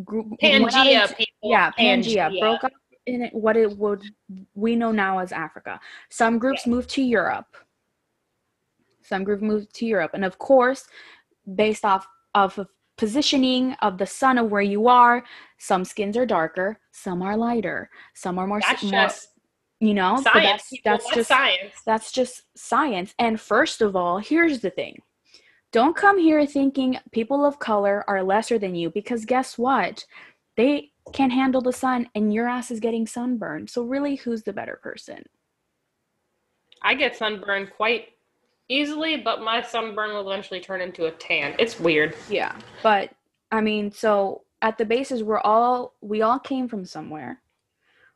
[0.04, 1.50] Grew- Pangea into- people.
[1.50, 2.72] yeah, Pangea, broke up
[3.06, 4.02] in it, what it would
[4.54, 5.78] we know now as Africa.
[6.08, 7.56] Some groups moved to Europe.
[9.02, 10.86] Some group moved to Europe, and of course,
[11.54, 12.58] based off of
[12.96, 15.24] positioning of the sun of where you are,
[15.58, 19.28] some skins are darker, some are lighter, some are more, That's more just
[19.80, 20.16] you know.
[20.22, 20.70] science.
[20.84, 21.74] that's That's just science.
[21.84, 23.14] that's just science.
[23.18, 25.02] And first of all, here's the thing.
[25.72, 30.04] Don't come here thinking people of color are lesser than you because guess what?
[30.56, 33.70] They can't handle the sun and your ass is getting sunburned.
[33.70, 35.24] So really who's the better person?
[36.82, 38.08] I get sunburned quite
[38.68, 41.54] easily, but my sunburn will eventually turn into a tan.
[41.58, 42.14] It's weird.
[42.28, 42.54] Yeah.
[42.82, 43.10] But
[43.50, 47.40] I mean, so at the basis we're all we all came from somewhere.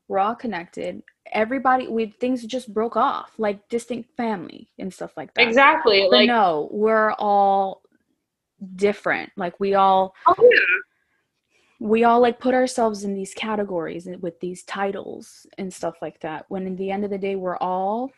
[0.08, 1.02] We're all connected.
[1.32, 5.46] Everybody we things just broke off, like distinct family and stuff like that.
[5.46, 6.02] Exactly.
[6.10, 7.82] But Like no, we're all
[8.76, 9.30] different.
[9.36, 10.58] Like we all oh, yeah.
[11.80, 16.46] we all like put ourselves in these categories with these titles and stuff like that.
[16.48, 18.10] When in the end of the day, we're all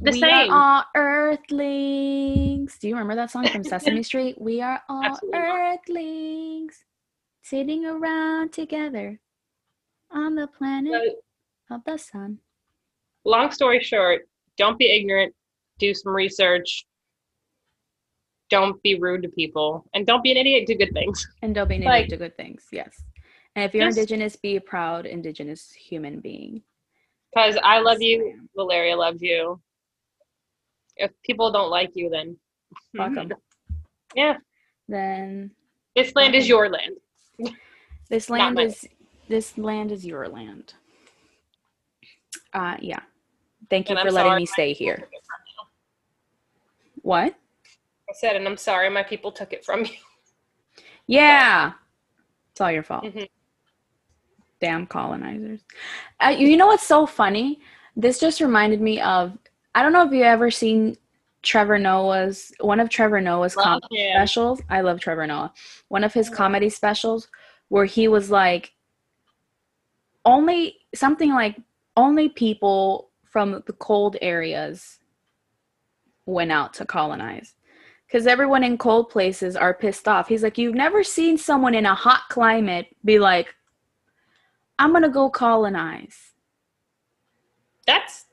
[0.00, 0.50] The we same.
[0.50, 2.78] are all earthlings.
[2.78, 4.40] Do you remember that song from Sesame Street?
[4.40, 5.74] We are all Absolutely not.
[5.78, 6.84] earthlings
[7.42, 9.20] sitting around together
[10.10, 11.14] on the planet So,
[11.70, 12.38] of the sun.
[13.24, 15.34] long story short, don't be ignorant.
[15.78, 16.86] Do some research.
[18.50, 20.66] don't be rude to people and don't be an idiot.
[20.66, 21.26] Do good things.
[21.42, 22.68] And don't be an Like- idiot to good things.
[22.70, 23.02] Yes.
[23.56, 26.62] And if you're Just- indigenous, be a proud indigenous human being.
[27.34, 28.48] Because I love you.
[28.54, 29.60] Valeria loves you.
[30.96, 32.38] If people don't like you, then
[32.96, 33.30] Fuck.
[34.14, 34.36] Yeah,
[34.88, 35.50] Then
[35.96, 36.96] this land is your land.
[38.10, 38.86] this land is
[39.28, 40.74] this land is your land.
[42.54, 43.00] Uh yeah.
[43.70, 44.96] Thank you And for I'm letting sorry me stay here.
[44.96, 47.00] took it from you.
[47.02, 47.34] What?
[48.08, 49.90] I said, and I'm sorry, my people took it from you.
[51.06, 51.72] Yeah.
[52.52, 53.04] It's all your fault.
[53.04, 53.28] Mhm.
[54.60, 55.60] Damn colonizers.
[56.20, 57.60] Uh, you know what's so funny?
[57.96, 59.36] This just reminded me of
[59.74, 60.96] I don't know if you ever seen
[61.42, 64.16] Trevor Noah's one of Trevor Noah's Love comedy him.
[64.16, 64.62] specials.
[64.70, 65.52] I love Trevor Noah.
[65.88, 66.36] One of his Yeah.
[66.36, 67.28] comedy specials
[67.68, 68.72] where he was like
[70.24, 71.56] only something like
[71.96, 74.98] only people from the cold areas
[76.26, 77.54] went out to colonize
[78.06, 80.28] because everyone in cold places are pissed off.
[80.28, 83.54] He's like, You've never seen someone in a hot climate be like,
[84.78, 86.32] I'm gonna go colonize.
[87.86, 88.26] That's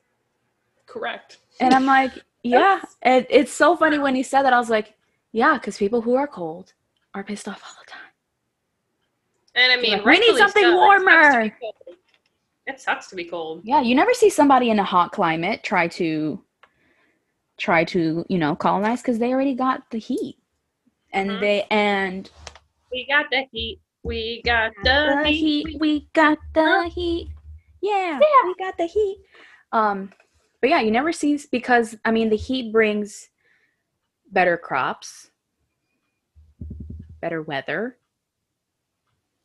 [0.86, 1.40] correct.
[1.60, 2.12] And I'm like,
[2.44, 2.82] Yeah.
[3.04, 4.54] And it's so funny when he said that.
[4.54, 4.96] I was like,
[5.32, 6.74] Yeah, because people who are cold
[7.14, 8.02] are pissed off all the time.
[9.54, 11.58] And I mean, like, "We need something so, it sucks to warmer."
[12.72, 13.62] It sucks to be cold.
[13.66, 16.42] Yeah, you never see somebody in a hot climate try to
[17.58, 20.38] try to, you know, colonize because they already got the heat.
[21.12, 21.40] And Mhm.
[21.42, 22.30] they and
[22.90, 23.82] We got the heat.
[24.04, 25.68] We got the, the heat.
[25.68, 25.82] heat.
[25.82, 27.30] We got the heat.
[27.82, 29.18] Yeah, we got the heat.
[29.74, 30.14] Um,
[30.62, 33.30] but yeah, you never see because I mean the heat brings
[34.32, 35.30] better crops,
[37.20, 37.98] better weather.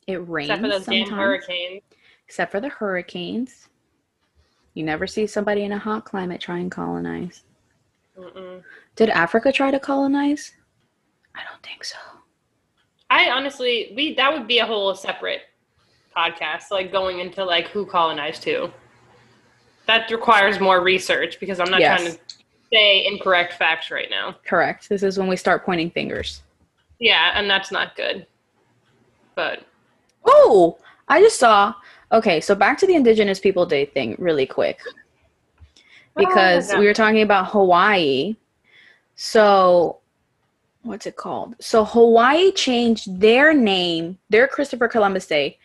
[0.07, 1.83] It rains Except for those damn sometimes, hurricanes.
[2.27, 3.69] Except for the hurricanes.
[4.73, 7.43] You never see somebody in a hot climate try and colonize.
[8.17, 8.61] Mm-mm.
[8.95, 10.53] Did Africa try to colonize?
[11.35, 11.97] I don't think so.
[13.09, 15.41] I honestly, we that would be a whole separate
[16.15, 18.69] podcast, like going into like who colonized who.
[19.85, 22.01] That requires more research because I'm not Yes.
[22.01, 22.19] trying to
[22.73, 24.35] say incorrect facts right now.
[24.45, 24.89] Correct.
[24.89, 26.41] This is when we start pointing fingers.
[26.99, 28.27] Yeah, and that's not good.
[29.35, 29.65] But
[30.25, 31.73] Oh, I just saw.
[32.11, 34.79] Okay, so back to the Indigenous People Day thing really quick.
[36.15, 38.35] Because we were talking about Hawaii.
[39.15, 39.99] So,
[40.83, 41.55] what's it called?
[41.59, 45.59] So, Hawaii changed their name, their Christopher Columbus Day.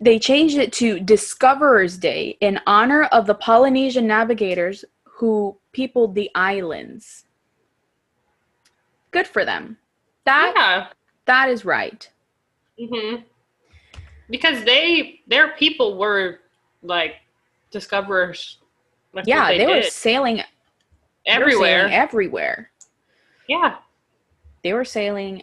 [0.00, 6.30] They changed it to Discoverers Day in honor of the Polynesian navigators who peopled the
[6.34, 7.24] islands.
[9.10, 9.76] Good for them.
[10.24, 10.86] That yeah,
[11.26, 12.08] that is right.
[12.78, 13.16] hmm
[14.30, 16.40] because they their people were
[16.82, 17.16] like
[17.70, 18.58] discoverers.
[19.12, 20.46] That's yeah, they, were sailing they were
[21.42, 21.80] everywhere.
[21.88, 22.70] sailing everywhere.
[23.48, 23.76] yeah,
[24.62, 25.42] They were sailing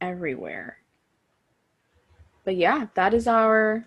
[0.00, 0.78] everywhere.
[2.44, 3.84] But yeah, that is our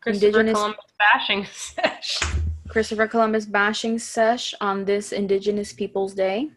[0.00, 2.20] Christopher Indigenous- Columbus bashing sesh.
[2.68, 6.50] Christopher Columbus bashing sesh on this Indigenous Peoples Day,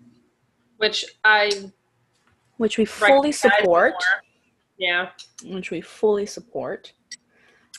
[0.78, 1.52] which I
[2.58, 3.94] which we fully support.
[3.94, 4.22] more.
[4.78, 5.10] Yeah,
[5.46, 6.92] Which we fully support.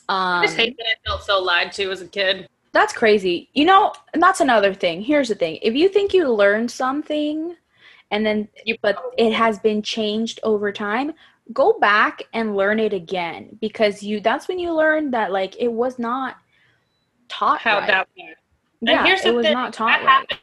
[0.09, 2.49] I Um, just hate that I felt so lied to as a kid.
[2.72, 3.49] that's crazy.
[3.55, 5.03] You know, and that's another thing.
[5.03, 7.57] Here's the thing: if you think you learned something,
[8.11, 11.12] and then You but it has been changed over time,
[11.53, 14.20] go back and learn it again because you.
[14.20, 16.36] That's when you learn that like it was not
[17.28, 17.86] taught how right.
[17.88, 18.36] that went.
[18.82, 20.30] yeah, and here's the was thing, not taught that right.
[20.30, 20.40] happens.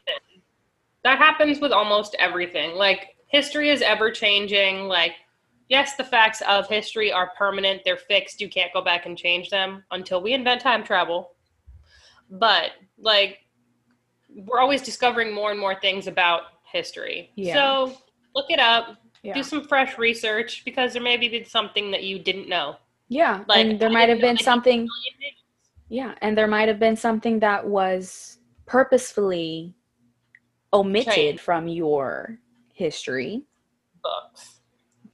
[1.04, 2.74] That happens with almost everything.
[2.76, 4.88] Like history is ever changing.
[4.88, 5.12] Like
[5.68, 7.82] yes, the facts of history are permanent.
[7.84, 8.40] They're fixed.
[8.40, 11.32] You can't go back and change them until we invent time travel.
[12.30, 13.40] But like
[14.34, 17.30] we're always discovering more and more things about history.
[17.36, 17.54] Yeah.
[17.54, 17.98] So
[18.34, 18.96] look it up.
[19.22, 19.34] Yeah.
[19.34, 22.76] Do some fresh research because there may be something that you didn't know.
[23.08, 24.88] Yeah, Like, and there I might have been something.
[25.88, 29.74] Yeah, and there might have been something that was purposefully
[30.72, 31.40] omitted Changed.
[31.40, 32.38] from your
[32.72, 33.44] history,
[34.02, 34.53] Books.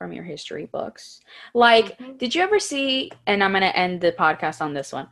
[0.01, 1.21] From your history books.
[1.53, 2.17] Like, Mhm.
[2.17, 3.11] did you ever see?
[3.27, 5.07] And I'm gonna end the podcast on this one.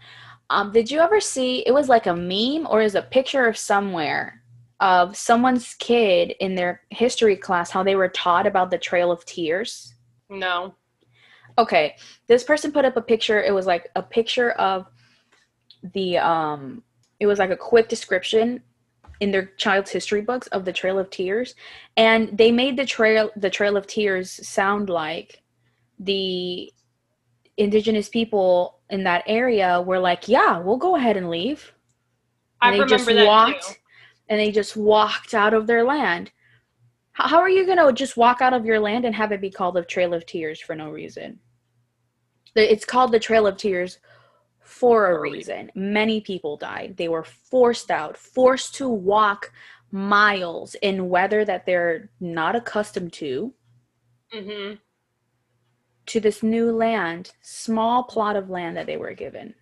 [0.48, 1.60] Um, did you ever see?
[1.66, 4.42] It was like a meme or is a picture of somewhere
[4.80, 9.24] of someone's kid in their history class how they were taught about the Trail of
[9.26, 9.92] Tears.
[10.30, 10.74] No.
[11.58, 11.96] okay
[12.28, 14.86] this person put up a picture it was like a picture of
[15.94, 16.84] the um
[17.18, 18.62] it was like a quick description
[19.20, 21.54] in their child's history books of the trail of tears
[21.96, 25.42] and they made the trail the trail of tears sound like
[25.98, 26.72] the
[27.56, 31.72] indigenous people in that area were like yeah we'll go ahead and leave
[32.60, 33.74] I and they remember just that walked too.
[34.28, 36.30] and they just walked out of their land
[37.12, 39.50] How, how are you gonna just walk out of your land and have it be
[39.50, 41.40] called the Trail of Tears for no reason?
[42.54, 43.98] It's called the Trail of Tears
[44.78, 45.70] for a reason.
[45.74, 46.96] Many people died.
[46.96, 49.52] They were forced out, forced to walk
[49.90, 53.52] miles in weather that they're not accustomed to
[54.32, 54.74] hmm
[56.06, 59.54] to this new land, small plot of land that they were given.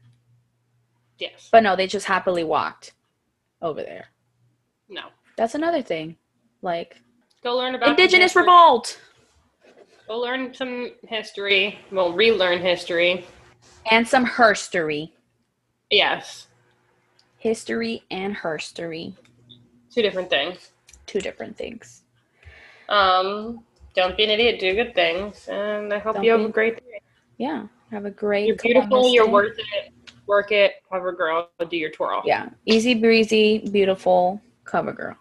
[1.19, 1.49] Yes.
[1.51, 2.93] But no, they just happily walked
[3.61, 4.07] over there.
[4.89, 5.09] no.
[5.37, 6.17] That's another thing.
[6.63, 7.01] Like
[7.43, 9.01] Go learn about indigenous revolt
[10.07, 11.81] Go learn some history.
[11.91, 13.27] Well, relearn history.
[13.91, 15.11] And some herstory.
[15.91, 16.47] Yes.
[17.39, 19.15] History and herstory.
[19.93, 20.73] Two different things.
[21.07, 22.03] Two different things.
[22.89, 23.65] Um,
[23.95, 24.61] don't be an idiot.
[24.61, 27.01] Do good things, and I hope Don't you have be- a great day.
[27.39, 27.67] Yeah.
[27.91, 29.13] Have a great You're beautiful.
[29.13, 29.33] You're Day.
[29.33, 29.93] worth it.
[30.27, 30.83] Work it.
[30.91, 31.51] Cover girl.
[31.71, 32.23] Do your twirl.
[32.25, 32.49] Yeah.
[32.65, 35.17] Easy breezy, beautiful cover girl.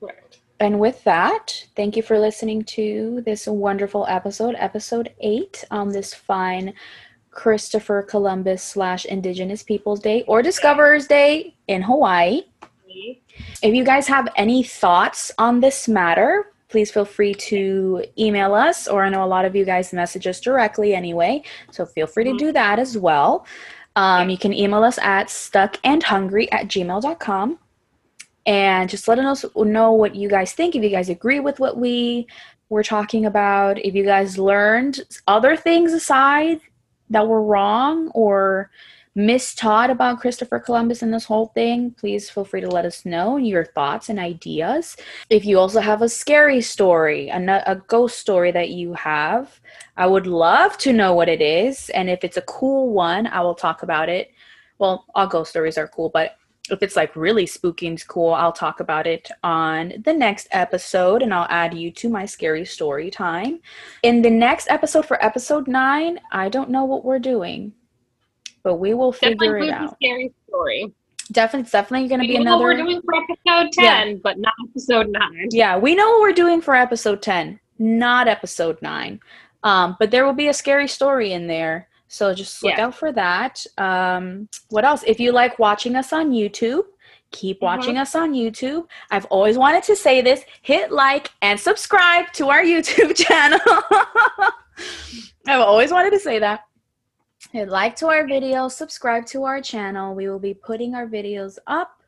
[0.00, 0.40] Correct.
[0.60, 6.14] And with that, thank you for listening to this wonderful episode, episode eight, on this
[6.14, 6.72] fine
[7.34, 12.42] Christopher Columbus slash Indigenous Peoples Day or Discoverers Day in Hawaii.
[13.62, 18.88] If you guys have any thoughts on this matter, please feel free to email us,
[18.88, 22.24] or I know a lot of you guys message us directly anyway, so feel free
[22.24, 23.46] to do that as well.
[23.96, 27.58] Um, you can email us at stuckandhungry at gmail.com
[28.46, 31.76] and just let us know what you guys think, if you guys agree with what
[31.76, 32.26] we
[32.68, 36.60] were talking about, if you guys learned other things aside
[37.10, 38.70] that were wrong or
[39.16, 43.36] mistaught about Christopher Columbus and this whole thing, please feel free to let us know
[43.36, 44.96] your thoughts and ideas.
[45.30, 49.60] If you also have a scary story, a, a ghost story that you have,
[49.96, 51.90] I would love to know what it is.
[51.90, 54.32] And if it's a cool one, I will talk about it.
[54.78, 56.36] Well, all ghost stories are cool, but
[56.70, 61.20] if it's like really spooky and cool, I'll talk about it on the next episode
[61.22, 63.60] and I'll add you to my scary story time.
[64.02, 67.72] In the next episode for episode nine, I don't know what we're doing,
[68.62, 69.94] but we will figure Definitely it out.
[69.96, 70.92] scary story.
[71.32, 72.84] Definitely, definitely going to be We know what another.
[72.84, 75.48] we're doing for episode ten, but not episode nine.
[75.52, 79.20] Yeah, we know what we're doing for episode 10, not episode 9.
[79.62, 81.88] Um, but there will be a scary story in there.
[82.14, 82.86] So just look Yeah.
[82.86, 83.66] out for that.
[83.76, 85.02] Um, what else?
[85.04, 86.84] If you like watching us on YouTube,
[87.32, 87.62] keep Mhm.
[87.62, 88.86] watching us on YouTube.
[89.10, 93.58] I've always wanted to say this hit like and subscribe to our YouTube channel.
[95.48, 96.60] I've always wanted to say that.
[97.50, 100.14] Hit like to our video, subscribe to our channel.
[100.14, 102.00] We will be putting our videos up.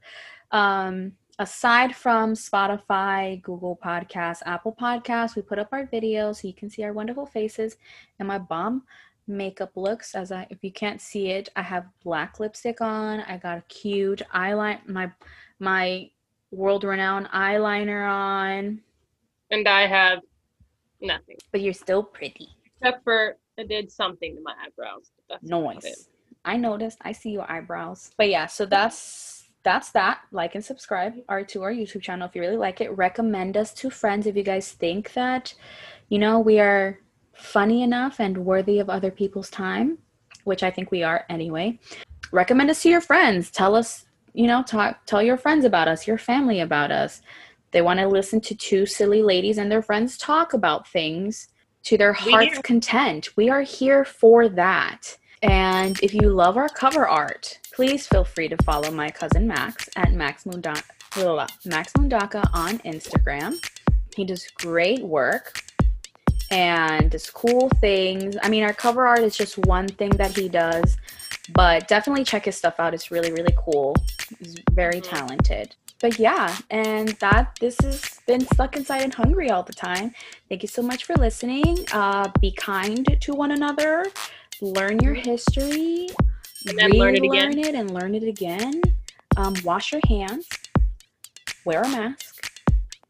[0.52, 6.54] Um, aside from Spotify, Google Podcasts, Apple Podcasts, we put up our videos so you
[6.54, 7.76] can see our wonderful faces
[8.20, 8.84] and my bomb
[9.26, 10.14] makeup looks.
[10.14, 13.20] As I, if you can't see it, I have black lipstick on.
[13.20, 15.10] I got a cute eyeliner, my
[15.58, 16.10] my
[16.50, 18.80] world-renowned eyeliner on.
[19.50, 20.20] And I have
[21.00, 22.48] nothing But you're still pretty.
[22.80, 25.10] except for I did something to my eyebrows.
[25.28, 25.42] That's.
[25.42, 26.08] Noise.
[26.44, 26.98] I noticed.
[27.02, 28.12] I see your eyebrows.
[28.16, 30.20] But yeah, so that's that's that.
[30.30, 32.90] Like and subscribe our to our YouTube channel if you really like it.
[32.96, 35.54] Recommend us to friends if you guys think that,
[36.08, 37.00] you know, we are
[37.36, 39.98] funny enough and worthy of other people's time,
[40.44, 41.78] which I think we are anyway.
[42.32, 43.50] Recommend us to your friends.
[43.50, 47.22] Tell us, you know, talk tell your friends about us, your family about us.
[47.70, 51.48] They want to listen to two silly ladies and their friends talk about things
[51.84, 53.36] to their heart's content.
[53.36, 55.16] We are here for that.
[55.42, 59.88] And if you love our cover art, please feel free to follow my cousin Max
[59.94, 60.82] at Max Mundaka,
[61.64, 63.54] Max Mundaka on Instagram.
[64.16, 65.62] He does great work
[66.50, 68.36] and does cool things.
[68.42, 70.96] I mean, our cover art is just one thing that he does,
[71.52, 72.94] but definitely check his stuff out.
[72.94, 73.94] It's really, really cool.
[74.38, 75.08] He's very Mhm.
[75.08, 75.74] talented.
[76.00, 80.14] But yeah, and that this has been stuck inside and hungry all the time.
[80.48, 81.86] Thank you so much for listening.
[81.90, 84.04] Uh, be kind to one another.
[84.60, 86.08] Learn your history.
[86.68, 87.58] And then learn it again.
[87.58, 88.82] it and learn it again.
[89.36, 90.48] Um, wash your hands.
[91.64, 92.50] Wear a mask.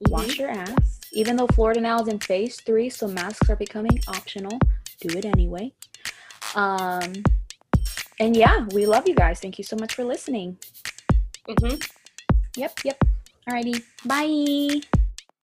[0.09, 0.95] Wash your ass.
[1.16, 4.58] Even though Florida now is in phase three, so masks are becoming optional.
[5.00, 5.72] Do it anyway.
[6.54, 7.10] Um,
[8.20, 9.40] and yeah, we love you guys.
[9.40, 10.58] Thank you so much for listening.
[11.48, 11.82] Mhm.
[12.56, 13.02] Yep, yep.
[13.48, 13.82] Alrighty.
[14.04, 14.82] Bye.